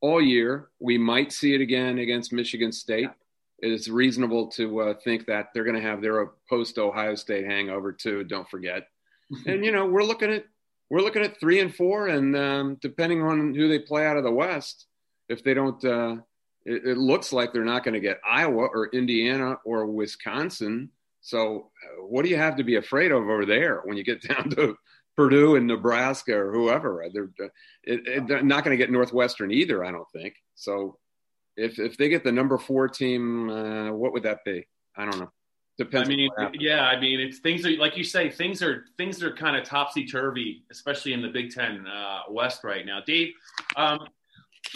all 0.00 0.22
year. 0.22 0.68
We 0.78 0.96
might 0.96 1.32
see 1.32 1.54
it 1.54 1.60
again 1.60 1.98
against 1.98 2.32
Michigan 2.32 2.72
State. 2.72 3.10
It 3.58 3.72
is 3.72 3.90
reasonable 3.90 4.48
to 4.52 4.80
uh, 4.80 4.94
think 5.02 5.26
that 5.26 5.48
they're 5.52 5.64
going 5.64 5.76
to 5.76 5.82
have 5.82 6.00
their 6.00 6.30
post 6.48 6.78
Ohio 6.78 7.14
State 7.16 7.44
hangover 7.44 7.92
too. 7.92 8.24
Don't 8.24 8.48
forget. 8.48 8.88
and 9.46 9.64
you 9.64 9.72
know, 9.72 9.86
we're 9.86 10.04
looking 10.04 10.32
at 10.32 10.46
we're 10.90 11.00
looking 11.00 11.22
at 11.22 11.40
three 11.40 11.60
and 11.60 11.74
four, 11.74 12.08
and 12.08 12.36
um, 12.36 12.78
depending 12.80 13.22
on 13.22 13.54
who 13.54 13.68
they 13.68 13.78
play 13.78 14.06
out 14.06 14.16
of 14.16 14.24
the 14.24 14.30
West, 14.30 14.86
if 15.28 15.42
they 15.42 15.54
don't, 15.54 15.84
uh, 15.84 16.16
it, 16.64 16.86
it, 16.86 16.98
looks 16.98 17.32
like 17.32 17.52
they're 17.52 17.64
not 17.64 17.84
going 17.84 17.94
to 17.94 18.00
get 18.00 18.20
Iowa 18.28 18.66
or 18.66 18.88
Indiana 18.92 19.56
or 19.64 19.86
Wisconsin. 19.86 20.90
So, 21.20 21.70
uh, 21.84 22.06
what 22.06 22.24
do 22.24 22.30
you 22.30 22.36
have 22.36 22.56
to 22.56 22.64
be 22.64 22.76
afraid 22.76 23.10
of 23.10 23.22
over 23.22 23.44
there 23.44 23.80
when 23.84 23.96
you 23.96 24.04
get 24.04 24.22
down 24.28 24.50
to 24.50 24.76
Purdue 25.16 25.56
and 25.56 25.66
Nebraska 25.66 26.36
or 26.36 26.52
whoever. 26.52 27.06
They're, 27.12 27.30
it, 27.82 28.06
it, 28.06 28.28
they're 28.28 28.42
not 28.42 28.64
going 28.64 28.76
to 28.76 28.82
get 28.82 28.92
Northwestern 28.92 29.50
either, 29.50 29.84
I 29.84 29.90
don't 29.90 30.10
think. 30.12 30.34
So 30.54 30.98
if 31.56 31.78
if 31.78 31.96
they 31.96 32.08
get 32.08 32.22
the 32.22 32.32
number 32.32 32.58
four 32.58 32.86
team, 32.88 33.48
uh, 33.48 33.92
what 33.92 34.12
would 34.12 34.24
that 34.24 34.44
be? 34.44 34.66
I 34.94 35.06
don't 35.06 35.18
know. 35.18 35.32
Depends. 35.78 36.08
I 36.08 36.14
mean, 36.14 36.30
yeah, 36.54 36.86
I 36.86 36.98
mean, 36.98 37.20
it's 37.20 37.38
things 37.38 37.66
are 37.66 37.76
like 37.76 37.96
you 37.96 38.04
say, 38.04 38.30
things 38.30 38.62
are 38.62 38.86
things 38.96 39.22
are 39.22 39.32
kind 39.32 39.56
of 39.56 39.64
topsy 39.64 40.06
turvy, 40.06 40.64
especially 40.70 41.12
in 41.12 41.20
the 41.20 41.28
Big 41.28 41.50
Ten 41.50 41.86
uh, 41.86 42.20
West 42.30 42.64
right 42.64 42.86
now. 42.86 43.00
Dave, 43.06 43.34
um, 43.76 44.08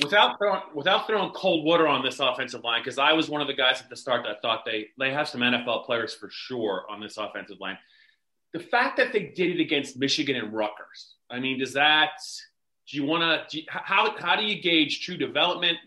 without 0.02 0.36
throwing 0.38 0.60
without 0.74 1.06
throwing 1.06 1.30
cold 1.30 1.64
water 1.64 1.88
on 1.88 2.04
this 2.04 2.20
offensive 2.20 2.64
line, 2.64 2.82
because 2.82 2.98
I 2.98 3.14
was 3.14 3.30
one 3.30 3.40
of 3.40 3.46
the 3.46 3.54
guys 3.54 3.80
at 3.80 3.88
the 3.88 3.96
start 3.96 4.24
that 4.26 4.42
thought 4.42 4.66
they 4.66 4.88
they 4.98 5.10
have 5.10 5.26
some 5.26 5.40
NFL 5.40 5.86
players 5.86 6.12
for 6.12 6.28
sure 6.30 6.84
on 6.90 7.00
this 7.00 7.16
offensive 7.16 7.58
line 7.60 7.78
the 8.52 8.60
fact 8.60 8.96
that 8.96 9.12
they 9.12 9.26
did 9.26 9.50
it 9.50 9.60
against 9.60 9.98
Michigan 9.98 10.36
and 10.36 10.52
Rutgers, 10.52 11.14
I 11.30 11.38
mean, 11.38 11.58
does 11.58 11.72
that, 11.74 12.10
do 12.88 12.96
you 12.96 13.04
want 13.04 13.50
to, 13.50 13.62
how, 13.68 14.16
how 14.18 14.36
do 14.36 14.44
you 14.44 14.60
gauge 14.60 15.04
true 15.04 15.16
development 15.16 15.78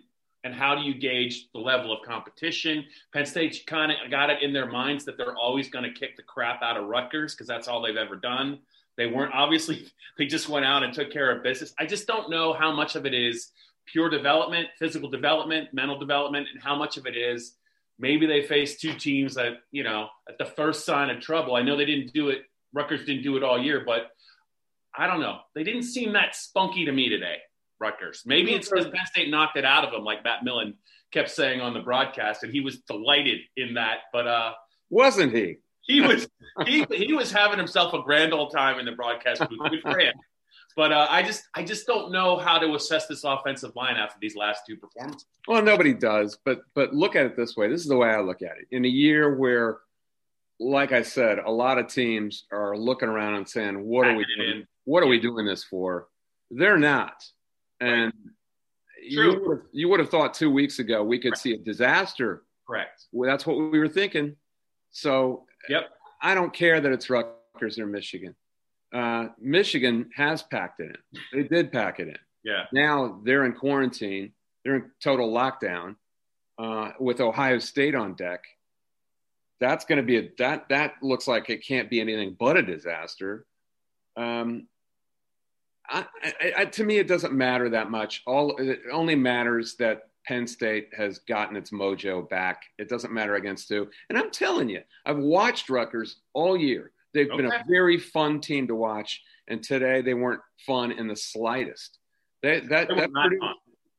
and 0.43 0.53
how 0.53 0.75
do 0.75 0.81
you 0.81 0.93
gauge 0.93 1.49
the 1.53 1.59
level 1.59 1.93
of 1.93 2.05
competition? 2.05 2.85
Penn 3.13 3.25
State 3.25 3.63
kind 3.67 3.91
of 3.91 4.11
got 4.11 4.29
it 4.29 4.41
in 4.41 4.53
their 4.53 4.65
minds 4.65 5.05
that 5.05 5.17
they're 5.17 5.35
always 5.35 5.69
going 5.69 5.85
to 5.85 5.99
kick 5.99 6.15
the 6.17 6.23
crap 6.23 6.61
out 6.61 6.77
of 6.77 6.85
Rutgers 6.85 7.33
because 7.33 7.47
that's 7.47 7.67
all 7.67 7.81
they've 7.81 7.95
ever 7.95 8.15
done. 8.15 8.59
They 8.97 9.07
weren't 9.07 9.33
obviously, 9.33 9.87
they 10.17 10.25
just 10.25 10.49
went 10.49 10.65
out 10.65 10.83
and 10.83 10.93
took 10.93 11.11
care 11.11 11.35
of 11.35 11.43
business. 11.43 11.73
I 11.79 11.85
just 11.85 12.07
don't 12.07 12.29
know 12.29 12.53
how 12.53 12.73
much 12.75 12.95
of 12.95 13.05
it 13.05 13.13
is 13.13 13.51
pure 13.85 14.09
development, 14.09 14.67
physical 14.79 15.09
development, 15.09 15.73
mental 15.73 15.99
development, 15.99 16.47
and 16.53 16.61
how 16.61 16.75
much 16.75 16.97
of 16.97 17.05
it 17.05 17.17
is 17.17 17.55
maybe 17.99 18.25
they 18.25 18.41
face 18.41 18.79
two 18.79 18.93
teams 18.93 19.35
that, 19.35 19.59
you 19.71 19.83
know, 19.83 20.07
at 20.27 20.37
the 20.37 20.45
first 20.45 20.85
sign 20.85 21.09
of 21.09 21.21
trouble. 21.21 21.55
I 21.55 21.61
know 21.61 21.77
they 21.77 21.85
didn't 21.85 22.13
do 22.13 22.29
it 22.29 22.43
Rutgers 22.73 23.05
didn't 23.05 23.23
do 23.23 23.37
it 23.37 23.43
all 23.43 23.61
year, 23.61 23.83
but 23.85 24.11
I 24.97 25.07
don't 25.07 25.21
know. 25.21 25.39
They 25.55 25.63
didn't 25.63 25.83
seem 25.83 26.13
that 26.13 26.35
spunky 26.35 26.85
to 26.85 26.91
me 26.91 27.09
today, 27.09 27.37
Rutgers. 27.79 28.23
Maybe 28.25 28.53
it's 28.53 28.69
because 28.69 28.85
Penn 28.85 29.05
State 29.05 29.29
knocked 29.29 29.57
it 29.57 29.65
out 29.65 29.83
of 29.83 29.91
them, 29.91 30.03
like 30.03 30.23
Matt 30.23 30.43
Millen 30.43 30.75
kept 31.11 31.29
saying 31.29 31.61
on 31.61 31.73
the 31.73 31.79
broadcast, 31.79 32.43
and 32.43 32.51
he 32.51 32.61
was 32.61 32.79
delighted 32.79 33.41
in 33.55 33.75
that. 33.75 33.99
But 34.11 34.27
uh, 34.27 34.53
wasn't 34.89 35.33
he? 35.33 35.57
He 35.81 36.01
was 36.01 36.27
he 36.65 36.85
he 36.91 37.13
was 37.13 37.31
having 37.31 37.57
himself 37.57 37.93
a 37.93 38.01
grand 38.01 38.33
old 38.33 38.51
time 38.51 38.79
in 38.79 38.85
the 38.85 38.93
broadcast 38.93 39.41
booth. 39.49 39.69
Good 39.69 39.81
for 39.81 39.99
him. 39.99 40.13
But 40.75 40.91
uh, 40.91 41.07
I 41.09 41.21
just 41.23 41.43
I 41.53 41.63
just 41.63 41.85
don't 41.85 42.11
know 42.11 42.37
how 42.37 42.57
to 42.57 42.73
assess 42.73 43.07
this 43.07 43.23
offensive 43.23 43.75
line 43.75 43.95
after 43.95 44.17
these 44.19 44.35
last 44.35 44.63
two 44.67 44.77
performances. 44.77 45.27
Well, 45.47 45.61
nobody 45.61 45.93
does, 45.93 46.37
but 46.43 46.61
but 46.73 46.93
look 46.93 47.15
at 47.15 47.25
it 47.25 47.35
this 47.35 47.55
way. 47.55 47.69
This 47.69 47.81
is 47.81 47.87
the 47.87 47.97
way 47.97 48.09
I 48.09 48.21
look 48.21 48.41
at 48.41 48.57
it. 48.57 48.67
In 48.71 48.85
a 48.85 48.89
year 48.89 49.35
where 49.35 49.79
like 50.59 50.91
I 50.91 51.01
said, 51.01 51.39
a 51.39 51.51
lot 51.51 51.77
of 51.77 51.87
teams 51.87 52.45
are 52.51 52.77
looking 52.77 53.09
around 53.09 53.35
and 53.35 53.47
saying, 53.47 53.83
"What 53.83 54.07
are 54.07 54.15
we 54.15 54.25
doing? 54.37 54.65
What 54.85 55.03
are 55.03 55.07
we 55.07 55.19
doing 55.19 55.45
this 55.45 55.63
for?" 55.63 56.07
They're 56.49 56.77
not, 56.77 57.23
and 57.83 58.13
you 59.01 59.41
would, 59.45 59.61
you 59.71 59.89
would 59.89 59.99
have 59.99 60.09
thought 60.09 60.33
two 60.33 60.51
weeks 60.51 60.79
ago 60.79 61.03
we 61.03 61.17
could 61.19 61.33
Correct. 61.33 61.41
see 61.41 61.53
a 61.53 61.57
disaster. 61.57 62.43
Correct. 62.65 63.05
Well, 63.11 63.29
that's 63.29 63.45
what 63.45 63.57
we 63.57 63.79
were 63.79 63.89
thinking. 63.89 64.35
So, 64.91 65.45
yep. 65.67 65.89
I 66.21 66.35
don't 66.35 66.53
care 66.53 66.79
that 66.79 66.91
it's 66.91 67.09
Rutgers 67.09 67.77
or 67.77 67.85
Michigan. 67.85 68.35
Uh, 68.93 69.27
Michigan 69.39 70.09
has 70.15 70.43
packed 70.43 70.79
it 70.79 70.95
in. 71.13 71.19
They 71.33 71.47
did 71.47 71.71
pack 71.71 71.99
it 71.99 72.07
in. 72.07 72.17
Yeah. 72.43 72.65
Now 72.71 73.19
they're 73.23 73.45
in 73.45 73.53
quarantine. 73.53 74.33
They're 74.63 74.75
in 74.75 74.91
total 75.01 75.33
lockdown 75.33 75.95
uh, 76.57 76.91
with 76.99 77.19
Ohio 77.19 77.59
State 77.59 77.95
on 77.95 78.13
deck 78.13 78.43
that's 79.63 79.85
going 79.85 79.97
to 79.97 80.03
be 80.03 80.17
a 80.17 80.29
that 80.37 80.67
that 80.69 80.95
looks 81.01 81.25
like 81.25 81.49
it 81.49 81.65
can't 81.65 81.89
be 81.89 82.01
anything 82.01 82.35
but 82.37 82.57
a 82.57 82.61
disaster. 82.61 83.45
Um, 84.17 84.67
I, 85.89 86.05
I, 86.23 86.53
I, 86.57 86.65
to 86.65 86.83
me, 86.83 86.97
it 86.97 87.07
doesn't 87.07 87.33
matter 87.33 87.69
that 87.69 87.91
much. 87.91 88.23
All 88.25 88.55
it 88.57 88.81
only 88.91 89.15
matters 89.15 89.75
that 89.79 90.03
Penn 90.25 90.47
State 90.47 90.89
has 90.95 91.19
gotten 91.19 91.55
its 91.55 91.71
mojo 91.71 92.27
back. 92.29 92.63
It 92.77 92.89
doesn't 92.89 93.13
matter 93.13 93.35
against 93.35 93.67
two. 93.67 93.89
And 94.09 94.17
I'm 94.17 94.31
telling 94.31 94.69
you, 94.69 94.81
I've 95.05 95.17
watched 95.17 95.69
Rutgers 95.69 96.17
all 96.33 96.55
year. 96.55 96.91
They've 97.13 97.27
okay. 97.27 97.37
been 97.37 97.51
a 97.51 97.63
very 97.69 97.99
fun 97.99 98.39
team 98.39 98.67
to 98.67 98.75
watch, 98.75 99.21
and 99.47 99.61
today 99.61 100.01
they 100.01 100.13
weren't 100.13 100.41
fun 100.65 100.91
in 100.91 101.07
the 101.07 101.15
slightest. 101.15 101.99
They, 102.41 102.61
that, 102.61 102.87
that 102.89 103.11
Purdue, 103.11 103.39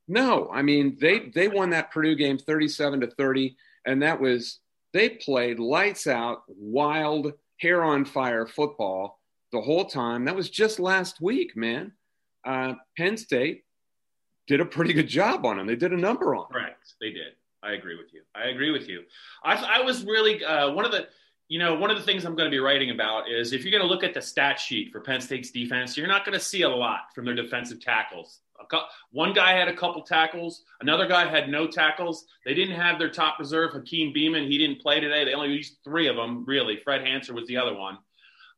no, 0.08 0.50
I 0.52 0.62
mean 0.62 0.96
they 1.00 1.30
they 1.34 1.48
won 1.48 1.70
that 1.70 1.90
Purdue 1.92 2.16
game 2.16 2.38
37 2.38 3.00
to 3.00 3.06
30, 3.06 3.56
and 3.86 4.02
that 4.02 4.20
was 4.20 4.58
they 4.92 5.10
played 5.10 5.58
lights 5.58 6.06
out, 6.06 6.42
wild, 6.48 7.32
hair 7.58 7.82
on 7.84 8.04
fire 8.04 8.46
football 8.46 9.20
the 9.54 9.61
whole 9.61 9.87
time. 9.87 10.26
That 10.26 10.37
was 10.37 10.50
just 10.50 10.78
last 10.78 11.20
week, 11.20 11.56
man. 11.56 11.92
Uh, 12.44 12.75
Penn 12.99 13.16
State 13.16 13.64
did 14.46 14.61
a 14.61 14.66
pretty 14.66 14.92
good 14.92 15.08
job 15.08 15.46
on 15.46 15.56
them. 15.56 15.66
They 15.66 15.76
did 15.76 15.92
a 15.92 15.96
number 15.96 16.34
on 16.34 16.42
them. 16.42 16.61
Correct. 16.61 16.94
They 17.00 17.11
did. 17.11 17.32
I 17.62 17.73
agree 17.73 17.96
with 17.96 18.12
you. 18.12 18.20
I 18.34 18.49
agree 18.49 18.70
with 18.70 18.88
you. 18.88 19.04
I, 19.42 19.78
I 19.78 19.80
was 19.80 20.04
really 20.04 20.44
uh, 20.44 20.70
one 20.73 20.84
of 20.84 20.92
the, 20.92 21.08
you 21.49 21.58
know, 21.58 21.75
one 21.75 21.90
of 21.90 21.96
the 21.96 22.02
things 22.02 22.26
I'm 22.26 22.37
going 22.37 22.50
to 22.50 22.54
be 22.54 22.58
writing 22.58 22.90
about 22.90 23.30
is 23.30 23.54
if 23.54 23.64
you're 23.64 23.70
going 23.70 23.82
to 23.82 23.88
look 23.88 24.04
at 24.04 24.12
the 24.12 24.20
stat 24.20 24.61
sheet 24.61 24.92
for 24.92 25.00
Penn 25.00 25.23
State's 25.23 25.50
defense, 25.50 25.96
you're 25.96 26.06
not 26.06 26.26
going 26.26 26.38
to 26.38 26.44
see 26.44 26.62
a 26.62 26.68
lot 26.68 27.14
from 27.14 27.25
their 27.25 27.34
defensive 27.34 27.80
tackles 27.80 28.40
one 29.11 29.32
guy 29.32 29.52
had 29.52 29.68
a 29.68 29.76
couple 29.76 30.02
tackles. 30.02 30.62
Another 30.80 31.06
guy 31.06 31.28
had 31.28 31.49
no 31.49 31.66
tackles. 31.66 32.26
They 32.44 32.54
didn't 32.54 32.76
have 32.76 32.99
their 32.99 33.11
top 33.11 33.38
reserve, 33.38 33.73
Hakeem 33.73 34.14
Beamon. 34.14 34.49
He 34.49 34.58
didn't 34.58 34.80
play 34.80 35.00
today. 35.00 35.25
They 35.25 35.34
only 35.34 35.50
used 35.50 35.76
three 35.84 36.08
of 36.08 36.16
them, 36.16 36.44
really. 36.46 36.78
Fred 36.82 37.02
Hansard 37.02 37.37
was 37.37 37.46
the 37.46 37.56
other 37.56 37.75
one. 37.75 37.99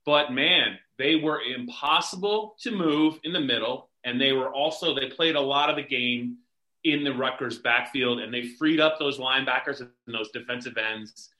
But 0.07 0.33
man, 0.33 0.79
they 0.99 1.17
were 1.17 1.43
impossible 1.43 2.57
to 2.61 2.71
move 2.71 3.19
in 3.25 3.33
the 3.33 3.41
middle. 3.41 3.91
And 4.05 4.21
they 4.21 4.33
were 4.33 4.53
also, 4.53 4.95
they 4.95 5.09
played 5.09 5.37
a 5.37 5.41
lot 5.41 5.69
of 5.69 5.77
the 5.77 5.83
game 5.83 6.39
in 6.85 7.03
the 7.03 7.13
Rutgers 7.13 7.59
backfield 7.59 8.21
and 8.21 8.33
they 8.33 8.47
freed 8.47 8.79
up 8.81 8.99
those 8.99 9.19
linebackers 9.19 9.81
and 9.81 9.91
those 10.07 10.31
defensive 10.31 10.79
ends 10.79 11.31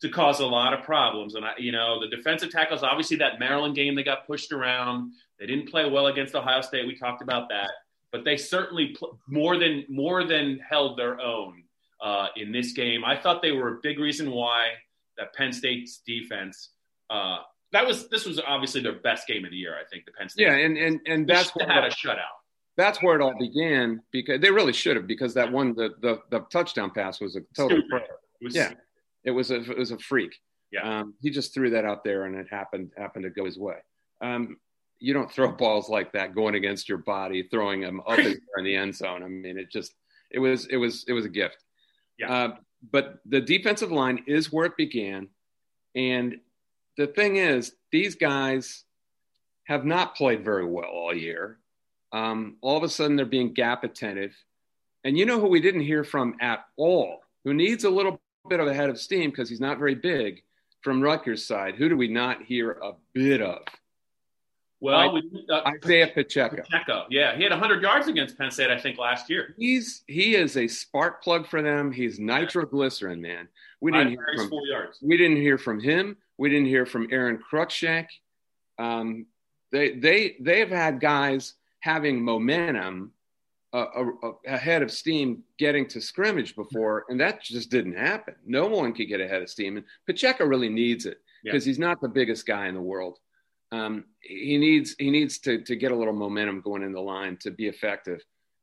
to 0.00 0.08
cause 0.08 0.40
a 0.40 0.46
lot 0.46 0.72
of 0.72 0.82
problems. 0.82 1.34
And 1.34 1.44
I, 1.44 1.52
you 1.58 1.70
know, 1.70 2.00
the 2.00 2.08
defensive 2.08 2.50
tackles, 2.50 2.82
obviously 2.82 3.18
that 3.18 3.38
Maryland 3.38 3.74
game, 3.74 3.94
they 3.94 4.02
got 4.02 4.26
pushed 4.26 4.52
around. 4.52 5.12
They 5.38 5.46
didn't 5.46 5.68
play 5.68 5.88
well 5.88 6.06
against 6.06 6.34
Ohio 6.34 6.62
State. 6.62 6.86
We 6.86 6.96
talked 6.96 7.20
about 7.20 7.50
that 7.50 7.70
but 8.12 8.24
they 8.24 8.36
certainly 8.36 8.88
pl- 8.98 9.18
more 9.26 9.58
than 9.58 9.84
more 9.88 10.24
than 10.24 10.58
held 10.68 10.98
their 10.98 11.20
own 11.20 11.62
uh, 12.00 12.28
in 12.36 12.52
this 12.52 12.72
game. 12.72 13.04
I 13.04 13.16
thought 13.16 13.42
they 13.42 13.52
were 13.52 13.76
a 13.76 13.80
big 13.82 13.98
reason 13.98 14.30
why 14.30 14.68
that 15.16 15.34
Penn 15.34 15.52
State's 15.52 15.98
defense. 16.06 16.70
Uh, 17.10 17.38
that 17.72 17.86
was 17.86 18.08
this 18.08 18.24
was 18.24 18.40
obviously 18.46 18.80
their 18.80 18.98
best 19.00 19.26
game 19.26 19.44
of 19.44 19.50
the 19.50 19.56
year. 19.56 19.74
I 19.74 19.84
think 19.88 20.04
the 20.06 20.12
Penn 20.12 20.28
State. 20.28 20.44
Yeah, 20.44 20.54
and 20.54 20.76
and 20.76 21.00
and 21.06 21.28
that's 21.28 21.50
what 21.50 21.68
had 21.68 21.84
a 21.84 21.90
shutout. 21.90 22.16
That's 22.76 23.02
where 23.02 23.16
it 23.16 23.22
all 23.22 23.36
began 23.38 24.02
because 24.12 24.40
they 24.40 24.50
really 24.50 24.72
should 24.72 24.96
have 24.96 25.06
because 25.06 25.34
that 25.34 25.50
one 25.50 25.74
the 25.74 25.90
the, 26.00 26.20
the 26.30 26.40
touchdown 26.50 26.90
pass 26.90 27.20
was 27.20 27.36
a 27.36 27.40
total. 27.56 27.78
It 27.78 28.44
was 28.44 28.54
yeah, 28.54 28.72
it 29.24 29.32
was 29.32 29.50
a 29.50 29.56
it 29.56 29.78
was 29.78 29.90
a 29.90 29.98
freak. 29.98 30.36
Yeah, 30.70 31.00
um, 31.00 31.14
he 31.20 31.30
just 31.30 31.52
threw 31.52 31.70
that 31.70 31.84
out 31.84 32.04
there 32.04 32.24
and 32.24 32.36
it 32.36 32.46
happened 32.50 32.92
happened 32.96 33.24
to 33.24 33.30
go 33.30 33.44
his 33.44 33.58
way. 33.58 33.76
Um, 34.20 34.56
you 35.00 35.12
don't 35.12 35.30
throw 35.30 35.52
balls 35.52 35.88
like 35.88 36.12
that 36.12 36.34
going 36.34 36.54
against 36.54 36.88
your 36.88 36.98
body, 36.98 37.48
throwing 37.50 37.80
them 37.80 38.00
up 38.06 38.18
in, 38.18 38.40
in 38.56 38.64
the 38.64 38.74
end 38.74 38.94
zone. 38.94 39.22
I 39.22 39.28
mean, 39.28 39.58
it 39.58 39.70
just 39.70 39.94
it 40.30 40.38
was 40.38 40.66
it 40.66 40.76
was 40.76 41.04
it 41.08 41.12
was 41.12 41.24
a 41.24 41.30
gift. 41.30 41.64
Yeah. 42.18 42.32
Uh, 42.32 42.56
but 42.92 43.18
the 43.26 43.40
defensive 43.40 43.90
line 43.90 44.24
is 44.26 44.52
where 44.52 44.66
it 44.66 44.76
began, 44.76 45.28
and 45.94 46.36
the 46.98 47.06
thing 47.06 47.36
is, 47.36 47.72
these 47.92 48.16
guys 48.16 48.84
have 49.64 49.84
not 49.84 50.16
played 50.16 50.44
very 50.44 50.66
well 50.66 50.90
all 50.90 51.14
year. 51.14 51.58
Um, 52.12 52.56
all 52.60 52.76
of 52.76 52.82
a 52.82 52.88
sudden, 52.88 53.16
they're 53.16 53.24
being 53.24 53.54
gap 53.54 53.84
attentive, 53.84 54.34
and 55.04 55.16
you 55.16 55.24
know 55.24 55.40
who 55.40 55.46
we 55.46 55.60
didn't 55.60 55.82
hear 55.82 56.04
from 56.04 56.36
at 56.40 56.66
all, 56.76 57.22
who 57.44 57.54
needs 57.54 57.84
a 57.84 57.90
little 57.90 58.20
bit 58.48 58.60
of 58.60 58.66
a 58.66 58.74
head 58.74 58.90
of 58.90 58.98
steam 58.98 59.30
because 59.30 59.48
he's 59.48 59.60
not 59.60 59.78
very 59.78 59.94
big 59.94 60.42
from 60.82 61.00
Rutgers' 61.00 61.46
side. 61.46 61.76
Who 61.76 61.88
do 61.88 61.96
we 61.96 62.08
not 62.08 62.42
hear 62.42 62.72
a 62.72 62.92
bit 63.12 63.40
of? 63.42 63.60
Well, 64.80 65.12
we, 65.12 65.46
uh, 65.50 65.62
Isaiah 65.66 66.08
Pacheco. 66.12 66.62
Pacheco, 66.62 67.06
yeah, 67.10 67.36
he 67.36 67.42
had 67.42 67.50
100 67.50 67.82
yards 67.82 68.08
against 68.08 68.38
Penn 68.38 68.50
State, 68.50 68.70
I 68.70 68.78
think, 68.78 68.98
last 68.98 69.28
year. 69.28 69.54
He's 69.58 70.02
he 70.06 70.34
is 70.34 70.56
a 70.56 70.66
spark 70.66 71.22
plug 71.22 71.46
for 71.46 71.62
them. 71.62 71.92
He's 71.92 72.18
nitroglycerin, 72.18 73.20
man. 73.20 73.48
We 73.80 73.92
didn't 73.92 74.10
hear 74.10 74.26
from 74.36 74.50
yards. 74.68 74.98
we 75.02 75.16
didn't 75.16 75.36
hear 75.36 75.58
from 75.58 75.80
him. 75.80 76.16
We 76.38 76.48
didn't 76.48 76.66
hear 76.66 76.86
from 76.86 77.08
Aron 77.10 77.38
Cruickshank. 77.38 78.06
Um, 78.78 79.26
they 79.70 79.96
they 79.96 80.36
they 80.40 80.60
have 80.60 80.70
had 80.70 81.00
guys 81.00 81.54
having 81.80 82.22
momentum 82.22 83.12
uh, 83.72 83.84
uh, 84.22 84.32
ahead 84.46 84.82
of 84.82 84.90
steam 84.90 85.42
getting 85.58 85.86
to 85.88 86.00
scrimmage 86.00 86.56
before, 86.56 87.04
and 87.08 87.20
that 87.20 87.42
just 87.42 87.70
didn't 87.70 87.94
happen. 87.94 88.34
No 88.46 88.66
one 88.66 88.94
could 88.94 89.08
get 89.08 89.20
ahead 89.20 89.42
of 89.42 89.50
steam, 89.50 89.76
and 89.76 89.86
Pacheco 90.06 90.46
really 90.46 90.70
needs 90.70 91.04
it 91.04 91.18
because 91.44 91.66
yeah. 91.66 91.70
he's 91.70 91.78
not 91.78 92.00
the 92.00 92.08
biggest 92.08 92.46
guy 92.46 92.68
in 92.68 92.74
the 92.74 92.80
world. 92.80 93.18
Um, 93.70 94.04
he 94.20 94.56
needs 94.56 94.94
he 94.98 95.10
needs 95.10 95.38
to 95.40 95.62
to 95.62 95.76
get 95.76 95.92
a 95.92 95.96
little 95.96 96.14
momentum 96.14 96.62
going 96.62 96.82
in 96.82 96.92
the 96.92 97.00
line 97.00 97.36
to 97.42 97.50
be 97.50 97.68
effective, 97.68 98.22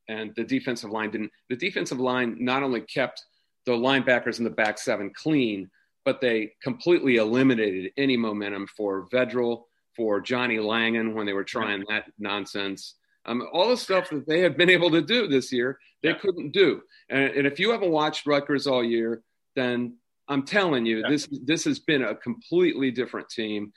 and 0.09 0.33
the 0.35 0.43
defensive 0.43 0.89
line 0.89 1.11
didn't. 1.11 1.31
The 1.49 1.55
defensive 1.55 1.99
line 1.99 2.37
not 2.39 2.63
only 2.63 2.81
kept 2.81 3.23
the 3.65 3.73
linebackers 3.73 4.39
in 4.39 4.43
the 4.43 4.49
back 4.49 4.79
seven 4.79 5.11
clean, 5.13 5.69
but 6.05 6.21
they 6.21 6.53
completely 6.61 7.17
eliminated 7.17 7.91
any 7.97 8.15
momentum 8.15 8.67
for 8.67 9.09
Vedral, 9.09 9.63
for 9.95 10.21
Johnny 10.21 10.59
Langan 10.59 11.15
when 11.15 11.25
they 11.25 11.33
were 11.33 11.43
trying 11.43 11.83
that 11.89 12.05
nonsense. 12.19 12.95
Um, 13.25 13.47
all 13.51 13.69
the 13.69 13.77
stuff 13.77 14.09
that 14.11 14.27
they 14.27 14.41
have 14.41 14.55
been 14.55 14.69
able 14.69 14.91
to 14.91 15.01
do 15.01 15.27
this 15.27 15.51
year, 15.51 15.79
they 16.03 16.09
yeah. 16.09 16.15
couldn't 16.15 16.51
do. 16.51 16.81
And, 17.09 17.23
and, 17.23 17.47
if 17.47 17.59
you 17.59 17.71
haven't 17.71 17.89
watched 17.89 18.27
Rutgers 18.27 18.67
all 18.67 18.83
year, 18.83 19.23
then 19.55 19.97
I'm 20.27 20.43
telling 20.43 20.85
you, 20.85 20.99
yeah. 20.99 21.09
this 21.09 21.27
this 21.43 21.63
has 21.63 21.79
been 21.79 22.03
a 22.03 22.15
completely 22.15 22.91
different 22.91 23.29
team. 23.29 23.73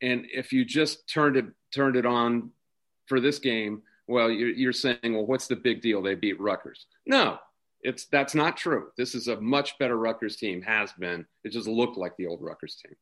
And 0.00 0.26
if 0.32 0.52
you 0.52 0.64
just 0.64 1.08
turned 1.12 1.36
it 1.36 1.46
turned 1.74 1.96
it 1.96 2.06
on 2.06 2.50
for 3.06 3.18
this 3.18 3.40
game, 3.40 3.82
well, 4.06 4.30
you're, 4.30 4.50
you're 4.50 4.72
saying, 4.72 4.98
well, 5.02 5.26
what's 5.26 5.48
the 5.48 5.56
big 5.56 5.80
deal? 5.80 6.02
They 6.02 6.14
beat 6.14 6.40
Rutgers. 6.40 6.86
No, 7.06 7.38
it's 7.82 8.06
that's 8.06 8.34
not 8.34 8.56
true. 8.56 8.88
This 8.96 9.14
is 9.14 9.28
a 9.28 9.40
much 9.40 9.78
better 9.78 9.98
Rutgers 9.98 10.36
team. 10.36 10.62
Has 10.62 10.92
been. 10.92 11.26
It 11.44 11.50
just 11.50 11.66
looked 11.66 11.96
like 11.96 12.16
the 12.16 12.26
old 12.26 12.40
Rutgers 12.42 12.76
team. 12.76 12.94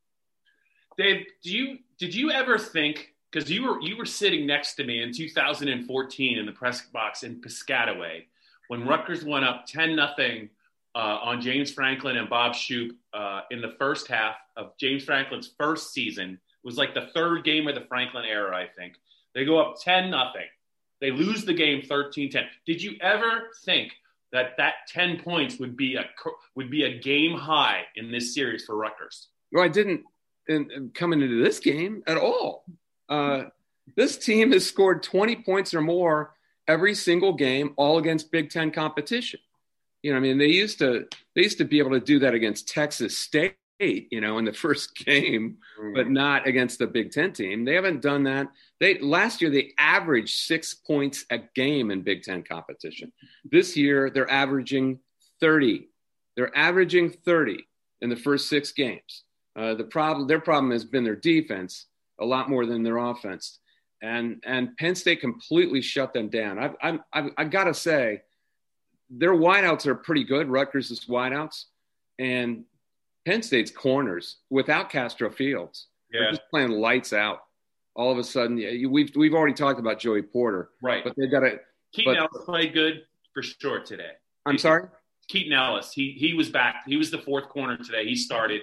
Dave, 0.96 1.26
do 1.42 1.50
you 1.50 1.78
did 1.98 2.14
you 2.14 2.30
ever 2.30 2.58
think 2.58 3.14
because 3.30 3.50
you 3.50 3.62
were 3.64 3.80
you 3.80 3.96
were 3.96 4.06
sitting 4.06 4.46
next 4.46 4.74
to 4.74 4.84
me 4.84 5.02
in 5.02 5.12
2014 5.12 6.38
in 6.38 6.46
the 6.46 6.52
press 6.52 6.82
box 6.92 7.22
in 7.22 7.40
Piscataway 7.40 8.24
when 8.68 8.86
Rutgers 8.86 9.24
went 9.24 9.44
up 9.44 9.66
10 9.66 9.96
nothing 9.96 10.48
uh, 10.94 11.18
on 11.22 11.40
James 11.40 11.72
Franklin 11.72 12.16
and 12.16 12.28
Bob 12.28 12.54
Shoop 12.54 12.96
uh, 13.12 13.42
in 13.50 13.60
the 13.60 13.74
first 13.78 14.08
half 14.08 14.36
of 14.56 14.76
James 14.78 15.04
Franklin's 15.04 15.52
first 15.58 15.92
season. 15.92 16.32
It 16.32 16.66
was 16.66 16.76
like 16.76 16.94
the 16.94 17.08
third 17.14 17.44
game 17.44 17.68
of 17.68 17.74
the 17.74 17.86
Franklin 17.88 18.24
era, 18.24 18.56
I 18.56 18.66
think. 18.76 18.94
They 19.34 19.44
go 19.44 19.58
up 19.58 19.80
10 19.80 20.10
nothing. 20.10 20.46
They 21.00 21.10
lose 21.10 21.44
the 21.44 21.54
game 21.54 21.82
13-10. 21.82 22.44
Did 22.66 22.82
you 22.82 22.96
ever 23.00 23.48
think 23.64 23.92
that 24.32 24.56
that 24.58 24.74
10 24.88 25.20
points 25.20 25.58
would 25.58 25.76
be 25.76 25.96
a 25.96 26.04
would 26.54 26.70
be 26.70 26.84
a 26.84 26.98
game 26.98 27.36
high 27.36 27.82
in 27.96 28.10
this 28.10 28.34
series 28.34 28.64
for 28.64 28.76
Rutgers? 28.76 29.28
Well, 29.52 29.64
I 29.64 29.68
didn't 29.68 30.04
in, 30.48 30.90
coming 30.94 31.22
into 31.22 31.42
this 31.42 31.58
game 31.58 32.02
at 32.06 32.16
all. 32.16 32.64
Uh, 33.08 33.44
this 33.96 34.16
team 34.16 34.52
has 34.52 34.66
scored 34.66 35.02
20 35.02 35.36
points 35.36 35.74
or 35.74 35.80
more 35.80 36.34
every 36.68 36.94
single 36.94 37.32
game, 37.32 37.74
all 37.76 37.98
against 37.98 38.30
Big 38.30 38.50
Ten 38.50 38.70
competition. 38.70 39.40
You 40.02 40.12
know, 40.12 40.16
I 40.16 40.20
mean, 40.20 40.38
they 40.38 40.46
used 40.46 40.78
to 40.78 41.06
they 41.34 41.42
used 41.42 41.58
to 41.58 41.64
be 41.64 41.78
able 41.78 41.90
to 41.90 42.00
do 42.00 42.20
that 42.20 42.34
against 42.34 42.68
Texas 42.68 43.18
State, 43.18 43.56
you 43.80 44.20
know, 44.20 44.38
in 44.38 44.44
the 44.44 44.52
first 44.66 44.94
game, 44.96 45.58
mm. 45.80 45.94
but 45.94 46.08
not 46.10 46.46
against 46.46 46.78
the 46.78 46.86
Big 46.86 47.10
Ten 47.10 47.32
team. 47.32 47.64
They 47.64 47.74
haven't 47.74 48.02
done 48.02 48.24
that. 48.24 48.48
They 48.78 48.98
last 48.98 49.40
year 49.40 49.50
they 49.50 49.72
averaged 49.78 50.38
six 50.46 50.74
points 50.74 51.24
a 51.30 51.38
game 51.54 51.90
in 51.90 52.02
Big 52.02 52.22
Ten 52.22 52.42
competition. 52.42 53.12
This 53.44 53.76
year 53.76 54.10
they're 54.10 54.30
averaging 54.30 55.00
30. 55.40 55.88
They're 56.36 56.56
averaging 56.56 57.10
30 57.10 57.66
in 58.02 58.10
the 58.10 58.16
first 58.16 58.48
six 58.48 58.72
games. 58.72 59.24
Uh, 59.56 59.74
the 59.74 59.84
problem, 59.84 60.26
their 60.26 60.40
problem 60.40 60.70
has 60.70 60.84
been 60.84 61.04
their 61.04 61.16
defense 61.16 61.86
a 62.20 62.24
lot 62.24 62.48
more 62.48 62.66
than 62.66 62.82
their 62.82 62.98
offense, 62.98 63.58
and 64.02 64.42
and 64.46 64.76
Penn 64.76 64.94
State 64.94 65.20
completely 65.20 65.82
shut 65.82 66.12
them 66.12 66.28
down. 66.28 66.58
I've 66.58 66.76
I've, 66.82 67.00
I've, 67.12 67.30
I've 67.36 67.50
got 67.50 67.64
to 67.64 67.74
say, 67.74 68.22
their 69.10 69.32
wideouts 69.34 69.86
are 69.86 69.94
pretty 69.94 70.24
good. 70.24 70.48
Rutgers' 70.48 70.90
is 70.90 71.06
wideouts, 71.06 71.64
and 72.18 72.64
Penn 73.30 73.42
State's 73.42 73.70
corners 73.70 74.38
without 74.50 74.90
Castro 74.90 75.30
Fields, 75.30 75.86
yeah. 76.12 76.20
they're 76.20 76.30
just 76.30 76.42
playing 76.50 76.70
lights 76.70 77.12
out. 77.12 77.42
All 77.94 78.10
of 78.10 78.18
a 78.18 78.24
sudden, 78.24 78.58
yeah, 78.58 78.88
we've 78.88 79.14
we've 79.14 79.34
already 79.34 79.54
talked 79.54 79.78
about 79.78 80.00
Joey 80.00 80.22
Porter, 80.22 80.70
right? 80.82 81.04
But 81.04 81.14
they 81.16 81.28
got 81.28 81.40
to. 81.40 81.60
Keaton 81.92 82.14
but, 82.14 82.18
Ellis 82.18 82.44
played 82.44 82.72
good 82.72 83.02
for 83.32 83.42
sure 83.42 83.80
today. 83.80 84.10
I'm 84.46 84.58
sorry. 84.58 84.88
Keaton 85.28 85.52
Ellis, 85.52 85.92
he 85.92 86.10
he 86.10 86.34
was 86.34 86.50
back. 86.50 86.82
He 86.88 86.96
was 86.96 87.12
the 87.12 87.18
fourth 87.18 87.48
corner 87.48 87.76
today. 87.76 88.04
He 88.04 88.16
started. 88.16 88.62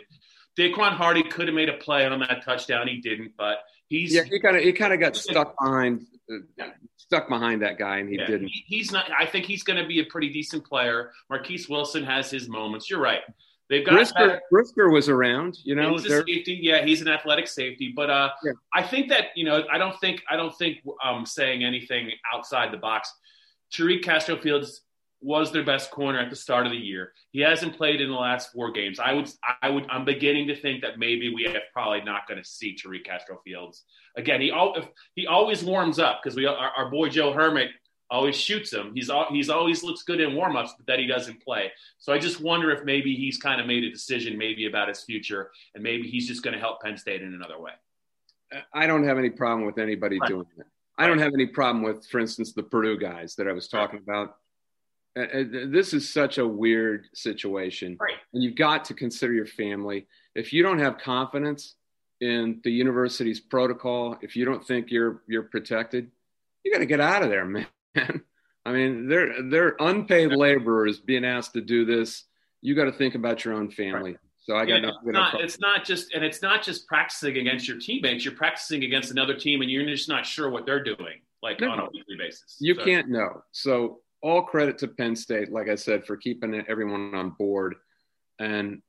Daequan 0.59 0.91
Hardy 0.91 1.23
could 1.23 1.47
have 1.47 1.55
made 1.55 1.69
a 1.69 1.77
play 1.77 2.05
on 2.05 2.19
that 2.19 2.43
touchdown. 2.43 2.89
He 2.89 2.99
didn't, 2.99 3.33
but 3.37 3.59
he's 3.87 4.13
yeah. 4.13 4.23
He 4.23 4.37
kind 4.39 4.57
of 4.57 4.63
he 4.63 4.73
kind 4.73 4.91
of 4.91 4.99
got 4.99 5.15
stuck 5.15 5.55
behind 5.61 6.05
uh, 6.29 6.65
stuck 6.97 7.29
behind 7.29 7.61
that 7.61 7.77
guy, 7.77 7.99
and 7.99 8.09
he 8.09 8.17
yeah, 8.17 8.27
didn't. 8.27 8.47
He, 8.49 8.65
he's 8.67 8.91
not. 8.91 9.05
I 9.17 9.27
think 9.27 9.45
he's 9.45 9.63
going 9.63 9.81
to 9.81 9.87
be 9.87 10.01
a 10.01 10.05
pretty 10.05 10.29
decent 10.29 10.65
player. 10.65 11.11
Marquise 11.29 11.69
Wilson 11.69 12.03
has 12.03 12.29
his 12.29 12.49
moments. 12.49 12.89
You're 12.89 12.99
right. 12.99 13.21
They've 13.69 13.85
got 13.85 13.95
Brisker, 13.95 14.41
Brisker 14.49 14.89
was 14.89 15.09
around, 15.09 15.57
you 15.63 15.75
know. 15.75 15.91
He's 15.91 16.05
a 16.05 16.23
safety, 16.23 16.59
yeah. 16.61 16.85
He's 16.85 17.01
an 17.01 17.09
athletic 17.09 17.47
safety, 17.47 17.91
but 17.93 18.09
uh, 18.09 18.29
yeah. 18.43 18.53
I 18.73 18.81
think 18.81 19.09
that 19.09 19.25
you 19.35 19.43
know, 19.43 19.63
I 19.71 19.77
don't 19.77 19.99
think 19.99 20.23
I 20.29 20.37
don't 20.37 20.55
think 20.57 20.77
um, 21.03 21.25
saying 21.25 21.63
anything 21.63 22.11
outside 22.33 22.71
the 22.71 22.77
box. 22.77 23.13
Tariq 23.73 24.03
Castro 24.03 24.37
Fields 24.37 24.83
was 25.21 25.51
their 25.51 25.63
best 25.63 25.91
corner 25.91 26.19
at 26.19 26.29
the 26.29 26.35
start 26.35 26.65
of 26.65 26.71
the 26.71 26.77
year. 26.77 27.11
He 27.31 27.41
hasn't 27.41 27.75
played 27.75 28.01
in 28.01 28.09
the 28.09 28.15
last 28.15 28.51
four 28.53 28.71
games. 28.71 28.99
I 28.99 29.13
would, 29.13 29.29
I 29.61 29.69
would, 29.69 29.85
I'm 29.89 30.05
beginning 30.05 30.47
to 30.47 30.55
think 30.55 30.81
that 30.81 30.99
maybe 30.99 31.33
we 31.33 31.47
are 31.47 31.59
probably 31.73 32.01
not 32.01 32.27
going 32.27 32.41
to 32.41 32.47
see 32.47 32.75
Tariq 32.75 33.03
Castro 33.03 33.39
Fields 33.43 33.83
again. 34.15 34.41
He 34.41 34.51
all, 34.51 34.77
he 35.15 35.25
always 35.25 35.63
warms 35.63 35.97
up 35.97 36.21
because 36.21 36.37
we, 36.37 36.45
our, 36.45 36.55
our, 36.55 36.91
boy 36.91 37.09
Joe 37.09 37.33
Hermitt 37.33 37.71
always 38.09 38.35
shoots 38.35 38.71
him. 38.71 38.91
He's 38.93 39.09
he's 39.29 39.49
always 39.49 39.83
looks 39.83 40.03
good 40.03 40.21
in 40.21 40.31
warmups, 40.31 40.71
but 40.77 40.87
that 40.87 40.99
he 40.99 41.07
doesn't 41.07 41.43
play. 41.43 41.71
So 41.99 42.13
I 42.13 42.19
just 42.19 42.41
wonder 42.41 42.71
if 42.71 42.83
maybe 42.83 43.15
he's 43.15 43.37
kind 43.37 43.59
of 43.59 43.67
made 43.67 43.83
a 43.83 43.91
decision 43.91 44.37
maybe 44.37 44.67
about 44.67 44.87
his 44.87 45.03
future, 45.03 45.51
and 45.75 45.83
maybe 45.83 46.09
he's 46.09 46.27
just 46.27 46.43
going 46.43 46.53
to 46.53 46.59
help 46.59 46.81
Penn 46.81 46.97
State 46.97 47.21
in 47.21 47.33
another 47.33 47.59
way. 47.59 47.71
I 48.73 48.87
don't 48.87 49.03
have 49.03 49.17
any 49.17 49.29
problem 49.29 49.65
with 49.65 49.77
anybody 49.77 50.19
right. 50.19 50.29
doing 50.29 50.45
that. 50.57 50.67
I 50.97 51.05
don't 51.05 51.19
have 51.19 51.33
any 51.33 51.45
problem 51.45 51.83
with, 51.83 52.07
for 52.07 52.19
instance, 52.19 52.53
the 52.53 52.63
Purdue 52.63 52.97
guys 52.97 53.35
that 53.35 53.47
I 53.47 53.51
was 53.51 53.67
talking 53.67 54.01
right. 54.07 54.21
about 54.21 54.37
uh, 55.17 55.21
uh, 55.21 55.43
this 55.67 55.93
is 55.93 56.07
such 56.07 56.37
a 56.37 56.47
weird 56.47 57.07
situation. 57.13 57.97
Right. 57.99 58.15
And 58.33 58.43
you've 58.43 58.55
got 58.55 58.85
to 58.85 58.93
consider 58.93 59.33
your 59.33 59.45
family. 59.45 60.07
If 60.35 60.53
you 60.53 60.61
don't 60.61 60.79
have 60.79 60.97
confidence 60.99 61.75
in 62.21 62.61
the 62.63 62.71
university's 62.71 63.39
protocol, 63.39 64.17
if 64.21 64.35
you 64.35 64.45
don't 64.45 64.65
think 64.65 64.91
you're 64.91 65.23
you're 65.27 65.43
protected, 65.43 66.11
you 66.63 66.71
got 66.71 66.79
to 66.79 66.85
get 66.85 66.99
out 66.99 67.23
of 67.23 67.29
there, 67.29 67.45
man. 67.45 67.67
I 68.65 68.71
mean, 68.71 69.07
they're 69.07 69.43
they're 69.49 69.75
unpaid 69.79 70.31
laborers 70.33 70.99
being 70.99 71.25
asked 71.25 71.53
to 71.53 71.61
do 71.61 71.85
this. 71.85 72.25
You 72.61 72.75
got 72.75 72.85
to 72.85 72.91
think 72.91 73.15
about 73.15 73.45
your 73.45 73.53
own 73.53 73.69
family. 73.69 74.11
Right. 74.11 74.19
So 74.39 74.55
I 74.55 74.65
got 74.65 74.81
yeah, 74.81 74.89
it's, 74.89 75.13
not, 75.13 75.41
it's 75.41 75.59
not 75.59 75.85
just 75.85 76.13
and 76.13 76.23
it's 76.23 76.41
not 76.41 76.63
just 76.63 76.87
practicing 76.87 77.37
against 77.37 77.67
your 77.67 77.77
teammates. 77.79 78.23
You're 78.23 78.33
practicing 78.33 78.83
against 78.83 79.11
another 79.11 79.33
team, 79.33 79.61
and 79.61 79.69
you're 79.69 79.85
just 79.85 80.07
not 80.07 80.25
sure 80.25 80.49
what 80.49 80.65
they're 80.65 80.83
doing, 80.83 81.21
like 81.43 81.59
no, 81.59 81.71
on 81.71 81.79
a 81.79 81.85
weekly 81.85 82.15
basis. 82.17 82.57
You 82.59 82.75
so. 82.75 82.83
can't 82.83 83.09
know. 83.09 83.43
So 83.51 83.99
all 84.21 84.41
credit 84.41 84.77
to 84.79 84.87
Penn 84.87 85.15
State, 85.15 85.51
like 85.51 85.69
I 85.69 85.75
said, 85.75 86.05
for 86.05 86.17
keeping 86.17 86.63
everyone 86.67 87.13
on 87.13 87.31
board. 87.31 87.75
And 88.39 88.81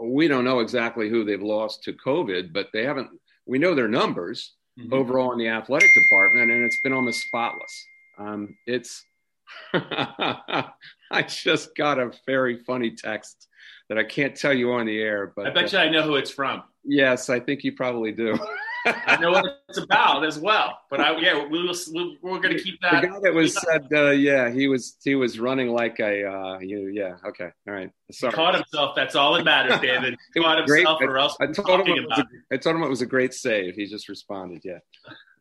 we 0.00 0.28
don't 0.28 0.44
know 0.44 0.60
exactly 0.60 1.08
who 1.08 1.24
they've 1.24 1.42
lost 1.42 1.82
to 1.84 1.92
COVID, 1.92 2.52
but 2.52 2.68
they 2.72 2.84
haven't. 2.84 3.10
We 3.46 3.58
know 3.58 3.74
their 3.74 3.88
numbers 3.88 4.54
mm-hmm. 4.78 4.92
overall 4.92 5.32
in 5.32 5.38
the 5.38 5.48
athletic 5.48 5.92
department, 5.94 6.50
and 6.50 6.64
it's 6.64 6.80
been 6.80 6.92
almost 6.92 7.22
spotless. 7.22 7.86
Um, 8.18 8.56
it's. 8.66 9.04
I 9.72 11.22
just 11.26 11.74
got 11.74 11.98
a 11.98 12.12
very 12.26 12.58
funny 12.64 12.90
text 12.90 13.48
that 13.88 13.96
I 13.96 14.04
can't 14.04 14.36
tell 14.36 14.52
you 14.52 14.72
on 14.72 14.86
the 14.86 15.00
air, 15.00 15.32
but 15.34 15.46
I 15.46 15.50
bet 15.50 15.72
you 15.72 15.78
I 15.78 15.88
know 15.88 16.02
who 16.02 16.16
it's 16.16 16.30
from. 16.30 16.62
Yes, 16.84 17.30
I 17.30 17.40
think 17.40 17.64
you 17.64 17.72
probably 17.72 18.12
do. 18.12 18.38
I 18.86 19.16
know 19.16 19.32
what 19.32 19.44
it's 19.68 19.78
about 19.78 20.24
as 20.24 20.38
well. 20.38 20.78
But 20.90 21.00
I, 21.00 21.18
yeah, 21.18 21.46
we 21.46 21.62
will, 21.62 21.74
we 21.92 22.18
we're 22.22 22.38
going 22.38 22.56
to 22.56 22.62
keep 22.62 22.80
that. 22.80 23.02
The 23.02 23.08
guy 23.08 23.20
that 23.20 23.34
was 23.34 23.54
said, 23.60 23.86
uh, 23.92 24.10
yeah, 24.10 24.50
he 24.50 24.68
was 24.68 24.96
he 25.02 25.14
was 25.14 25.38
running 25.38 25.68
like 25.68 25.98
a, 26.00 26.24
uh, 26.24 26.58
you, 26.60 26.88
yeah, 26.88 27.16
okay, 27.26 27.50
all 27.66 27.74
right. 27.74 27.90
Sorry. 28.12 28.30
He 28.30 28.36
caught 28.36 28.54
himself. 28.54 28.94
That's 28.94 29.14
all 29.14 29.34
that 29.34 29.44
matters, 29.44 29.80
David. 29.82 30.16
He 30.34 30.40
caught 30.40 30.58
himself, 30.58 30.98
great. 30.98 31.08
or 31.08 31.18
else 31.18 31.36
I, 31.40 31.44
I 31.44 31.46
told 31.48 31.80
him 31.80 31.96
it 31.96 32.08
was 32.08 32.18
a, 32.18 32.26
I 32.52 32.56
told 32.56 32.76
him 32.76 32.82
it 32.82 32.88
was 32.88 33.02
a 33.02 33.06
great 33.06 33.34
save. 33.34 33.74
He 33.74 33.86
just 33.86 34.08
responded, 34.08 34.62
yeah. 34.64 34.78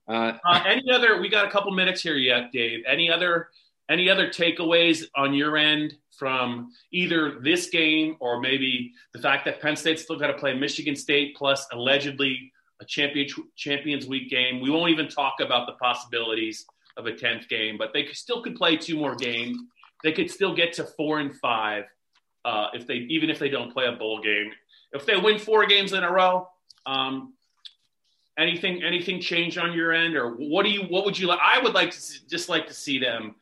Uh, 0.07 0.33
uh, 0.45 0.63
any 0.65 0.91
other? 0.91 1.19
We 1.19 1.29
got 1.29 1.45
a 1.45 1.51
couple 1.51 1.71
minutes 1.71 2.01
here 2.01 2.15
yet, 2.15 2.51
Dave. 2.51 2.83
Any 2.87 3.11
other? 3.11 3.49
Any 3.89 4.09
other 4.09 4.27
takeaways 4.27 5.05
on 5.15 5.33
your 5.33 5.55
end 5.55 5.95
from 6.17 6.71
either 6.91 7.39
this 7.39 7.69
game 7.69 8.17
or 8.19 8.41
maybe 8.41 8.93
the 9.13 9.19
fact 9.19 9.45
that 9.45 9.61
Penn 9.61 9.77
State's 9.77 10.03
still 10.03 10.19
got 10.19 10.27
to 10.27 10.33
play 10.33 10.53
Michigan 10.53 10.95
State 10.95 11.37
plus 11.37 11.65
allegedly 11.71 12.51
a 12.81 12.85
champion, 12.85 13.27
Champions 13.55 14.05
Week 14.07 14.29
game. 14.29 14.59
We 14.59 14.69
won't 14.69 14.91
even 14.91 15.07
talk 15.07 15.35
about 15.39 15.67
the 15.67 15.73
possibilities 15.73 16.65
of 16.97 17.05
a 17.05 17.11
10th 17.11 17.47
game, 17.47 17.77
but 17.77 17.93
they 17.93 18.07
still 18.07 18.41
could 18.41 18.55
play 18.55 18.75
two 18.75 18.97
more 18.97 19.15
games. 19.15 19.57
They 20.03 20.11
could 20.11 20.29
still 20.29 20.55
get 20.55 20.73
to 20.73 20.83
four 20.83 21.19
and 21.19 21.35
five 21.35 21.85
uh, 22.45 22.67
if 22.73 22.87
they 22.87 22.95
even 22.95 23.29
if 23.29 23.39
they 23.39 23.49
don't 23.49 23.71
play 23.71 23.85
a 23.85 23.91
bowl 23.91 24.21
game. 24.21 24.51
If 24.93 25.05
they 25.05 25.17
win 25.17 25.37
four 25.39 25.65
games 25.65 25.93
in 25.93 26.03
a 26.03 26.11
row, 26.11 26.47
um, 26.85 27.33
anything 28.37 28.83
anything 28.83 29.19
change 29.19 29.57
on 29.57 29.73
your 29.73 29.91
end, 29.91 30.15
or 30.15 30.31
what 30.31 30.63
do 30.63 30.71
you 30.71 30.83
what 30.83 31.05
would 31.05 31.17
you 31.17 31.27
like? 31.27 31.39
I 31.41 31.59
would 31.61 31.73
like 31.73 31.91
to 31.91 32.01
see, 32.01 32.19
just 32.29 32.49
like 32.49 32.67
to 32.67 32.73
see 32.73 32.99
them. 32.99 33.35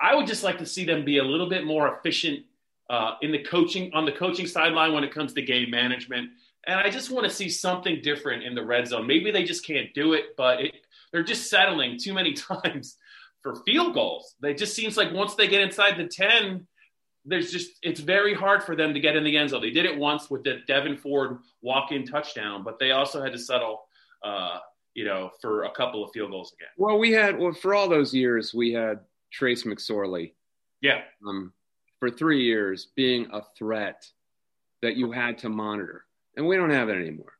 I 0.00 0.14
would 0.14 0.26
just 0.26 0.42
like 0.42 0.58
to 0.58 0.66
see 0.66 0.84
them 0.84 1.04
be 1.04 1.18
a 1.18 1.24
little 1.24 1.48
bit 1.48 1.64
more 1.64 1.96
efficient 1.96 2.44
uh, 2.90 3.14
in 3.22 3.32
the 3.32 3.42
coaching 3.42 3.92
on 3.94 4.04
the 4.04 4.12
coaching 4.12 4.46
sideline 4.46 4.92
when 4.92 5.04
it 5.04 5.12
comes 5.12 5.32
to 5.34 5.42
game 5.42 5.70
management. 5.70 6.30
And 6.66 6.80
I 6.80 6.88
just 6.88 7.10
want 7.10 7.24
to 7.24 7.30
see 7.30 7.48
something 7.48 8.00
different 8.02 8.42
in 8.42 8.54
the 8.54 8.64
red 8.64 8.88
zone. 8.88 9.06
Maybe 9.06 9.30
they 9.30 9.44
just 9.44 9.66
can't 9.66 9.92
do 9.94 10.14
it, 10.14 10.34
but 10.36 10.60
it, 10.60 10.74
they're 11.12 11.22
just 11.22 11.50
settling 11.50 11.98
too 11.98 12.14
many 12.14 12.32
times 12.34 12.96
for 13.42 13.56
field 13.66 13.94
goals. 13.94 14.34
They 14.40 14.54
just 14.54 14.74
seems 14.74 14.96
like 14.96 15.12
once 15.12 15.34
they 15.34 15.46
get 15.46 15.60
inside 15.60 15.98
the 15.98 16.08
10, 16.08 16.66
there's 17.24 17.50
just 17.50 17.78
it's 17.82 18.00
very 18.00 18.34
hard 18.34 18.62
for 18.62 18.76
them 18.76 18.94
to 18.94 19.00
get 19.00 19.16
in 19.16 19.24
the 19.24 19.36
end 19.36 19.50
zone. 19.50 19.62
They 19.62 19.70
did 19.70 19.86
it 19.86 19.96
once 19.96 20.30
with 20.30 20.44
the 20.44 20.60
Devyn 20.68 20.98
Ford 20.98 21.38
walk-in 21.62 22.06
touchdown, 22.06 22.62
but 22.62 22.78
they 22.78 22.90
also 22.90 23.22
had 23.22 23.32
to 23.32 23.38
settle 23.38 23.84
uh, 24.22 24.58
you 24.94 25.04
know, 25.04 25.30
for 25.40 25.64
a 25.64 25.70
couple 25.72 26.02
of 26.04 26.10
field 26.12 26.30
goals 26.30 26.52
again. 26.52 26.70
Well, 26.76 26.98
we 26.98 27.12
had 27.12 27.38
well 27.38 27.52
for 27.52 27.74
all 27.74 27.88
those 27.88 28.14
years 28.14 28.54
we 28.54 28.72
had 28.72 29.00
Trace 29.32 29.64
McSorley. 29.64 30.32
Yeah. 30.80 31.02
Um, 31.26 31.52
for 31.98 32.10
three 32.10 32.44
years 32.44 32.88
being 32.94 33.26
a 33.32 33.42
threat 33.56 34.06
that 34.82 34.96
you 34.96 35.10
had 35.10 35.38
to 35.38 35.48
monitor. 35.48 36.04
And 36.36 36.46
we 36.46 36.56
don't 36.56 36.70
have 36.70 36.88
it 36.88 36.96
anymore. 36.96 37.32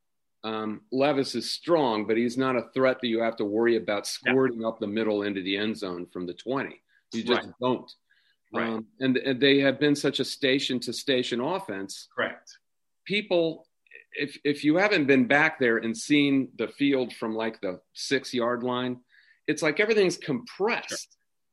Um, 0.44 0.82
Levis 0.92 1.34
is 1.34 1.50
strong, 1.50 2.06
but 2.06 2.16
he's 2.16 2.36
not 2.36 2.56
a 2.56 2.68
threat 2.74 3.00
that 3.00 3.08
you 3.08 3.20
have 3.20 3.36
to 3.36 3.44
worry 3.44 3.76
about 3.76 4.06
squirting 4.06 4.62
yeah. 4.62 4.68
up 4.68 4.78
the 4.78 4.86
middle 4.86 5.22
into 5.22 5.42
the 5.42 5.56
end 5.56 5.76
zone 5.76 6.06
from 6.12 6.26
the 6.26 6.34
20. 6.34 6.80
You 7.12 7.22
just 7.22 7.44
right. 7.44 7.52
don't. 7.60 7.90
Right. 8.54 8.68
Um, 8.68 8.86
and, 9.00 9.16
and 9.16 9.40
they 9.40 9.58
have 9.60 9.80
been 9.80 9.96
such 9.96 10.20
a 10.20 10.24
station 10.24 10.80
to 10.80 10.92
station 10.92 11.40
offense. 11.40 12.08
Correct. 12.14 12.56
People, 13.04 13.66
if, 14.12 14.38
if 14.44 14.64
you 14.64 14.76
haven't 14.76 15.06
been 15.06 15.26
back 15.26 15.58
there 15.58 15.78
and 15.78 15.96
seen 15.96 16.48
the 16.56 16.68
field 16.68 17.12
from 17.12 17.34
like 17.34 17.60
the 17.60 17.80
six 17.92 18.32
yard 18.32 18.62
line, 18.62 19.00
it's 19.46 19.62
like 19.62 19.80
everything's 19.80 20.16
compressed 20.16 20.88
sure. 20.88 20.98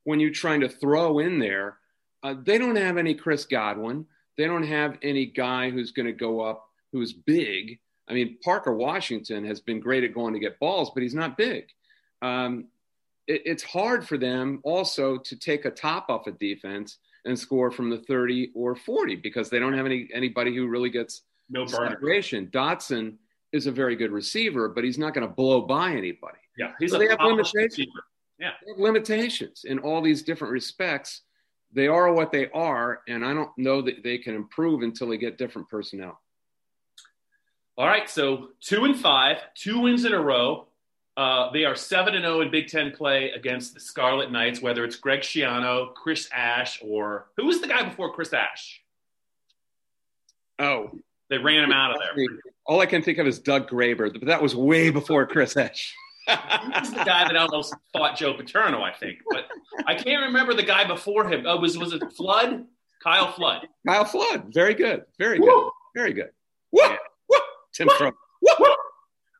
when 0.06 0.20
you're 0.20 0.32
trying 0.32 0.62
to 0.62 0.70
throw 0.70 1.20
in 1.20 1.40
there. 1.40 1.78
Uh, 2.24 2.36
they 2.46 2.58
don't 2.58 2.76
have 2.76 2.98
any 2.98 3.16
Chris 3.16 3.46
Godwin. 3.46 4.06
They 4.38 4.46
don't 4.46 4.64
have 4.64 4.98
any 5.02 5.26
guy 5.26 5.72
who's 5.72 5.92
going 5.92 6.06
to 6.06 6.14
go 6.14 6.42
up 6.42 6.66
who's 6.92 7.14
big. 7.14 7.80
I 8.08 8.14
mean, 8.14 8.38
Parker 8.44 8.74
Washington 8.74 9.46
has 9.46 9.62
been 9.62 9.80
great 9.80 10.04
at 10.04 10.14
going 10.14 10.34
to 10.34 10.40
get 10.40 10.60
balls, 10.60 10.92
but 10.94 11.04
he's 11.04 11.16
not 11.16 11.38
big. 11.38 11.66
Um, 12.22 12.68
it, 13.32 13.42
it's 13.46 13.64
hard 13.64 14.08
for 14.08 14.18
them 14.18 14.60
also 14.64 15.18
to 15.18 15.36
take 15.36 15.66
a 15.66 15.72
top 15.72 16.10
off 16.10 16.28
a 16.28 16.32
defense 16.32 16.98
and 17.26 17.38
score 17.38 17.72
from 17.72 17.90
the 17.90 17.98
30 17.98 18.52
or 18.54 18.76
40 18.76 19.16
because 19.18 19.50
they 19.50 19.60
don't 19.60 19.74
have 19.74 19.86
any 19.86 20.10
anybody 20.14 20.56
who 20.56 20.68
really 20.68 20.90
gets 20.90 21.22
no 21.50 21.66
separation. 21.66 22.48
Dotson 22.48 23.16
is 23.52 23.68
a 23.68 23.72
very 23.72 23.96
good 23.96 24.12
receiver, 24.12 24.70
but 24.70 24.84
he's 24.84 24.98
not 24.98 25.14
going 25.14 25.28
to 25.28 25.34
blow 25.34 25.62
by 25.62 25.92
anybody. 25.92 26.38
Yeah, 26.58 26.74
he's 26.80 26.92
so 26.92 26.98
a 26.98 27.00
they 27.00 27.08
have 27.08 27.20
limitations. 27.22 27.78
Receiver. 27.78 28.04
Yeah, 28.40 28.52
they 28.66 28.72
have 28.72 28.80
limitations 28.80 29.66
in 29.66 29.80
all 29.80 30.02
these 30.02 30.24
different 30.24 30.52
respects. 30.52 31.22
They 31.74 31.88
are 31.88 32.12
what 32.12 32.32
they 32.32 32.50
are, 32.52 33.02
and 33.08 33.26
I 33.26 33.34
don't 33.34 33.52
know 33.58 33.82
that 33.84 34.04
they 34.04 34.18
can 34.18 34.36
improve 34.36 34.82
until 34.82 35.08
they 35.08 35.18
get 35.18 35.38
different 35.38 35.70
personnel. 35.70 36.20
All 37.78 37.88
right, 37.88 38.10
so 38.10 38.50
two 38.60 38.84
and 38.84 38.98
five, 38.98 39.38
two 39.56 39.80
wins 39.80 40.06
in 40.06 40.14
a 40.14 40.22
row. 40.22 40.68
Uh, 41.18 41.52
they 41.52 41.66
are 41.66 41.76
seven 41.76 42.16
and 42.16 42.24
zero 42.24 42.38
oh 42.38 42.42
in 42.42 42.52
Big 42.52 42.68
Ten 42.68 42.92
play 42.92 43.32
against 43.32 43.74
the 43.74 43.80
Scarlet 43.80 44.32
Knights. 44.32 44.62
Whether 44.62 44.84
it's 44.86 44.96
Greg 44.96 45.22
Schiano, 45.22 45.94
Chris 45.94 46.30
Ash, 46.34 46.80
or 46.82 47.28
who 47.38 47.48
was 47.48 47.62
the 47.62 47.68
guy 47.68 47.84
before 47.84 48.14
Chris 48.14 48.34
Ash? 48.34 48.82
Oh, 50.58 50.92
they 51.30 51.38
ran 51.38 51.64
him 51.64 51.72
out 51.72 51.92
of 51.92 52.00
there. 52.00 52.26
All 52.66 52.80
I 52.80 52.86
can 52.86 53.02
think 53.02 53.18
of 53.18 53.28
is 53.28 53.40
Doug 53.40 53.70
Graber, 53.70 54.12
but 54.12 54.26
that 54.26 54.42
was 54.42 54.56
way 54.56 54.90
before 54.90 55.26
Chris 55.26 55.58
Ash. 55.58 55.94
He's 56.28 56.92
the 56.92 57.04
guy 57.04 57.28
that 57.28 57.36
almost 57.36 57.76
fought 57.92 58.16
Joe 58.16 58.34
Paterno, 58.34 58.82
I 58.82 58.94
think. 58.94 59.20
But 59.30 59.48
I 59.88 59.96
can't 59.96 60.22
remember 60.24 60.54
the 60.54 60.64
guy 60.64 60.86
before 60.86 61.28
him. 61.28 61.46
Oh, 61.46 61.58
was 61.58 61.78
was 61.78 61.94
it 61.94 62.04
Flood? 62.14 62.66
Kyle 63.04 63.32
Flood. 63.32 63.68
Kyle 63.88 64.06
Flood. 64.06 64.54
Very 64.54 64.76
good. 64.76 65.06
Very 65.18 65.40
good. 65.40 65.70
Very 65.96 66.14
good. 66.14 66.30
Woo! 66.72 66.82
Yeah. 66.84 66.98
Woo! 67.30 67.38
Tim 67.74 67.88
Crow. 67.90 68.12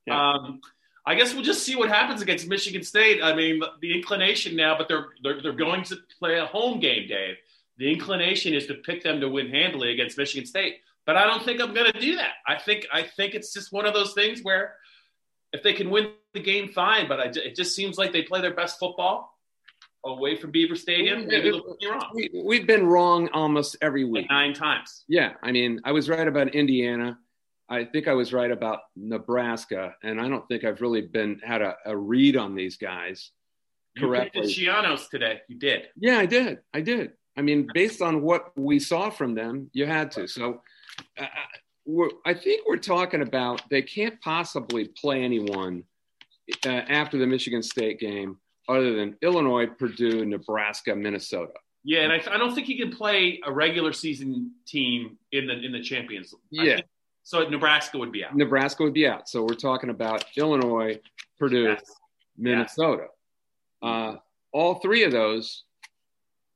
Yeah. 0.08 0.32
Um, 0.32 0.60
I 1.06 1.16
guess 1.16 1.34
we'll 1.34 1.44
just 1.44 1.64
see 1.64 1.76
what 1.76 1.90
happens 1.90 2.22
against 2.22 2.48
Michigan 2.48 2.84
State. 2.84 3.24
I 3.24 3.34
mean, 3.34 3.62
the 3.82 3.96
inclination 3.96 4.56
now, 4.56 4.78
but 4.78 4.88
they're 4.88 5.08
they're, 5.24 5.42
they're 5.42 5.54
going 5.54 5.84
to 5.86 5.98
play 6.20 6.38
a 6.38 6.46
home 6.46 6.80
game, 6.80 7.08
Dave. 7.08 7.38
The 7.78 7.92
inclination 7.92 8.54
is 8.54 8.68
to 8.68 8.76
pick 8.76 9.04
them 9.04 9.20
to 9.22 9.30
win 9.30 9.50
handily 9.50 9.92
against 9.92 10.18
Michigan 10.18 10.46
State, 10.46 10.82
but 11.06 11.18
I 11.18 11.26
don't 11.26 11.44
think 11.44 11.60
I'm 11.60 11.74
going 11.74 11.92
to 11.92 12.00
do 12.00 12.16
that. 12.18 12.34
I 12.48 12.56
think 12.56 12.86
I 12.94 13.02
think 13.04 13.34
it's 13.34 13.54
just 13.54 13.72
one 13.72 13.86
of 13.86 13.94
those 13.94 14.14
things 14.14 14.42
where 14.44 14.76
if 15.54 15.64
they 15.64 15.74
can 15.74 15.90
win 15.90 16.12
the 16.34 16.40
game, 16.40 16.70
fine. 16.70 17.08
But 17.08 17.20
I, 17.20 17.26
it 17.26 17.56
just 17.56 17.76
seems 17.76 17.98
like 17.98 18.12
they 18.12 18.22
play 18.22 18.42
their 18.42 18.54
best 18.54 18.78
football 18.80 19.38
away 20.06 20.36
from 20.36 20.52
Beaver 20.52 20.76
Stadium. 20.76 21.28
Maybe 21.28 21.52
we, 22.44 22.58
have 22.58 22.68
been 22.68 22.86
wrong 22.86 23.30
almost 23.30 23.78
every 23.82 24.04
week, 24.04 24.24
like 24.24 24.30
nine 24.30 24.54
times. 24.54 25.04
Yeah, 25.08 25.34
I 25.42 25.52
mean, 25.52 25.82
I 25.84 25.92
was 25.92 26.10
right 26.10 26.28
about 26.28 26.56
Indiana. 26.56 27.20
I 27.72 27.86
think 27.86 28.10
I 28.10 28.14
was 28.14 28.34
right 28.34 28.52
about 28.52 28.82
Nebraska, 28.98 29.96
and 30.04 30.20
I 30.20 30.28
don't 30.28 30.46
think 30.50 30.66
I've 30.66 30.82
really 30.82 31.02
been 31.02 31.40
had 31.42 31.62
a, 31.62 31.78
a 31.86 31.96
read 31.96 32.36
on 32.36 32.54
these 32.54 32.76
guys 32.76 33.32
correctly. 33.98 34.52
You 34.52 34.68
Schianos 34.68 35.10
today. 35.10 35.40
You 35.48 35.58
did. 35.58 35.88
Yeah, 35.96 36.20
I 36.20 36.26
did. 36.26 36.60
I 36.74 36.82
did. 36.82 37.14
I 37.38 37.42
mean, 37.42 37.70
based 37.74 38.02
on 38.02 38.22
what 38.24 38.52
we 38.58 38.78
saw 38.78 39.10
from 39.10 39.36
them, 39.36 39.70
you 39.72 39.86
had 39.86 40.12
to. 40.12 40.28
So, 40.28 40.62
uh, 41.18 41.28
I 42.26 42.34
think 42.34 42.68
we're 42.68 42.76
talking 42.76 43.22
about 43.22 43.62
they 43.70 43.82
can't 43.82 44.20
possibly 44.20 44.90
play 44.90 45.24
anyone 45.24 45.86
uh, 46.66 46.70
after 46.70 47.18
the 47.18 47.26
Michigan 47.26 47.64
State 47.64 48.02
game 48.02 48.38
other 48.68 48.98
than 48.98 49.16
Illinois, 49.22 49.68
Purdue, 49.68 50.26
Nebraska, 50.26 50.94
Minnesota. 50.94 51.54
Yeah, 51.86 52.02
and 52.02 52.12
I, 52.12 52.22
I 52.36 52.38
don't 52.38 52.54
think 52.54 52.68
he 52.68 52.78
can 52.78 52.92
play 52.92 53.40
a 53.46 53.52
regular 53.52 53.94
season 53.94 54.52
team 54.68 55.18
in 55.32 55.48
the 55.48 55.54
in 55.54 55.72
the 55.72 55.82
Champions. 55.82 56.36
Yeah. 56.52 56.82
So 57.24 57.48
Nebraska 57.48 57.98
would 57.98 58.12
be 58.12 58.24
out. 58.24 58.36
Nebraska 58.36 58.84
would 58.84 58.94
be 58.94 59.08
out. 59.08 59.30
So 59.30 59.44
we're 59.44 59.54
talking 59.54 59.90
about 59.90 60.26
Illinois, 60.36 61.00
Purdue, 61.40 61.64
yes. 61.64 61.84
Minnesota. 62.38 63.08
Yes. 63.82 63.92
Uh, 63.92 64.16
all 64.52 64.76
three 64.76 65.04
of 65.04 65.12
those, 65.12 65.64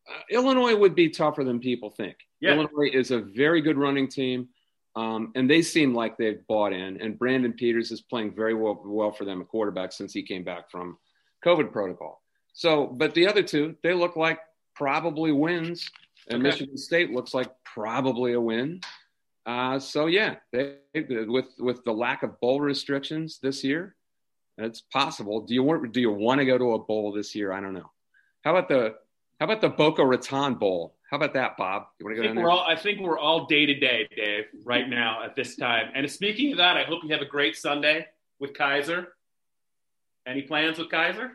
uh, 0.09 0.21
Illinois 0.29 0.75
would 0.75 0.95
be 0.95 1.09
tougher 1.09 1.43
than 1.43 1.59
people 1.59 1.89
think. 1.89 2.15
Yeah. 2.39 2.53
Illinois 2.53 2.89
is 2.93 3.11
a 3.11 3.19
very 3.19 3.61
good 3.61 3.77
running 3.77 4.07
team. 4.07 4.49
Um, 4.95 5.33
and 5.35 5.49
they 5.49 5.61
seem 5.61 5.93
like 5.93 6.17
they've 6.17 6.45
bought 6.47 6.71
in. 6.71 7.01
And 7.01 7.19
Brandon 7.19 7.53
Peters 7.53 7.91
is 7.91 8.01
playing 8.01 8.33
very 8.33 8.53
well, 8.53 8.81
well 8.85 9.11
for 9.11 9.25
them 9.25 9.41
at 9.41 9.47
quarterback 9.49 9.91
since 9.91 10.13
he 10.13 10.23
came 10.23 10.43
back 10.43 10.71
from 10.71 10.97
COVID 11.43 11.71
protocol. 11.71 12.21
So, 12.53 12.87
but 12.87 13.13
the 13.13 13.27
other 13.27 13.43
two, 13.43 13.75
they 13.83 13.93
look 13.93 14.15
like 14.15 14.39
probably 14.73 15.31
wins. 15.31 15.89
And 16.29 16.39
okay. 16.39 16.49
Michigan 16.49 16.77
State 16.77 17.11
looks 17.11 17.33
like 17.33 17.51
probably 17.65 18.33
a 18.33 18.41
win. 18.41 18.79
Uh, 19.45 19.79
so 19.79 20.07
yeah, 20.07 20.35
they, 20.51 20.77
with 21.27 21.53
with 21.59 21.83
the 21.83 21.91
lack 21.91 22.23
of 22.23 22.39
bowl 22.39 22.59
restrictions 22.59 23.39
this 23.41 23.63
year, 23.63 23.95
it's 24.57 24.81
possible. 24.81 25.41
Do 25.41 25.53
you 25.53 25.63
want 25.63 25.91
do 25.91 26.01
you 26.01 26.11
want 26.11 26.39
to 26.39 26.45
go 26.45 26.57
to 26.57 26.73
a 26.73 26.79
bowl 26.79 27.11
this 27.11 27.35
year? 27.35 27.51
I 27.51 27.61
don't 27.61 27.73
know. 27.73 27.91
How 28.43 28.55
about 28.55 28.69
the 28.69 28.95
how 29.39 29.45
about 29.45 29.61
the 29.61 29.69
Boca 29.69 30.05
Raton 30.05 30.55
Bowl? 30.55 30.95
How 31.09 31.17
about 31.17 31.33
that, 31.33 31.57
Bob? 31.57 31.87
You 31.99 32.05
want 32.05 32.17
to 32.17 32.21
go 32.21 32.27
I 32.27 32.33
think, 32.33 32.43
we're 32.43 32.49
all, 32.49 32.65
I 32.65 32.75
think 32.75 32.99
we're 32.99 33.19
all 33.19 33.45
day 33.45 33.65
to 33.65 33.73
day, 33.75 34.07
Dave, 34.15 34.45
right 34.63 34.89
now 34.89 35.23
at 35.23 35.35
this 35.35 35.55
time. 35.55 35.91
And 35.93 36.09
speaking 36.09 36.51
of 36.51 36.57
that, 36.57 36.77
I 36.77 36.83
hope 36.83 37.03
you 37.03 37.11
have 37.11 37.21
a 37.21 37.25
great 37.25 37.55
Sunday 37.55 38.07
with 38.39 38.53
Kaiser. 38.53 39.09
Any 40.25 40.41
plans 40.41 40.79
with 40.79 40.89
Keiser? 40.89 41.31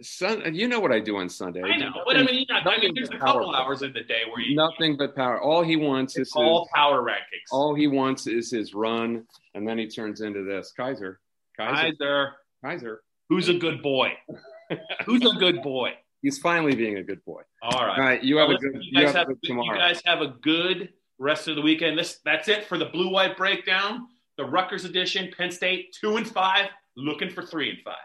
Sun, 0.00 0.54
you 0.54 0.68
know 0.68 0.80
what 0.80 0.92
I 0.92 1.00
do 1.00 1.16
on 1.18 1.28
Sunday. 1.28 1.62
I 1.62 1.76
know, 1.76 1.90
but 2.06 2.16
I 2.16 2.22
mean, 2.22 2.46
not, 2.48 2.66
I 2.66 2.80
mean, 2.80 2.92
there's 2.94 3.10
a 3.10 3.18
couple 3.18 3.54
hours 3.54 3.82
in 3.82 3.92
the 3.92 4.02
day 4.02 4.22
where 4.30 4.40
you 4.40 4.56
nothing 4.56 4.96
but 4.96 5.14
power. 5.14 5.40
All 5.40 5.62
he 5.62 5.76
wants 5.76 6.16
is 6.16 6.32
all 6.34 6.64
his, 6.64 6.70
power 6.74 7.02
rankings. 7.02 7.50
All 7.50 7.74
he 7.74 7.86
wants 7.86 8.26
is 8.26 8.50
his 8.50 8.74
run, 8.74 9.26
and 9.54 9.68
then 9.68 9.78
he 9.78 9.88
turns 9.88 10.22
into 10.22 10.44
this 10.44 10.72
Kaiser, 10.74 11.20
Kaiser, 11.58 11.92
Keiser. 12.00 12.32
Keiser. 12.64 12.96
Who's 13.28 13.48
a 13.48 13.54
good 13.54 13.82
boy? 13.82 14.12
Who's 15.06 15.24
a 15.24 15.38
good 15.38 15.62
boy? 15.62 15.90
He's 16.22 16.38
finally 16.38 16.74
being 16.74 16.96
a 16.96 17.02
good 17.02 17.24
boy. 17.24 17.42
All 17.62 17.86
right. 17.86 17.98
All 17.98 18.04
right. 18.04 18.22
You 18.22 18.36
have 18.38 18.48
well, 18.48 18.56
a 18.56 18.60
good. 18.60 18.78
You, 18.80 19.04
guys 19.04 19.14
have, 19.14 19.28
have 19.28 19.40
tomorrow. 19.42 19.74
You 19.74 19.80
guys 19.80 20.00
have 20.04 20.20
a 20.20 20.28
good 20.28 20.90
rest 21.18 21.48
of 21.48 21.56
the 21.56 21.62
weekend. 21.62 21.98
This 21.98 22.18
that's 22.24 22.48
it 22.48 22.64
for 22.64 22.78
the 22.78 22.86
blue 22.86 23.10
white 23.10 23.36
breakdown. 23.36 24.06
The 24.38 24.44
Rutgers 24.44 24.84
edition. 24.84 25.30
Penn 25.36 25.50
State 25.50 25.94
two 26.00 26.16
and 26.16 26.26
five, 26.26 26.68
looking 26.96 27.28
for 27.28 27.42
three 27.42 27.70
and 27.70 27.78
five. 27.84 27.96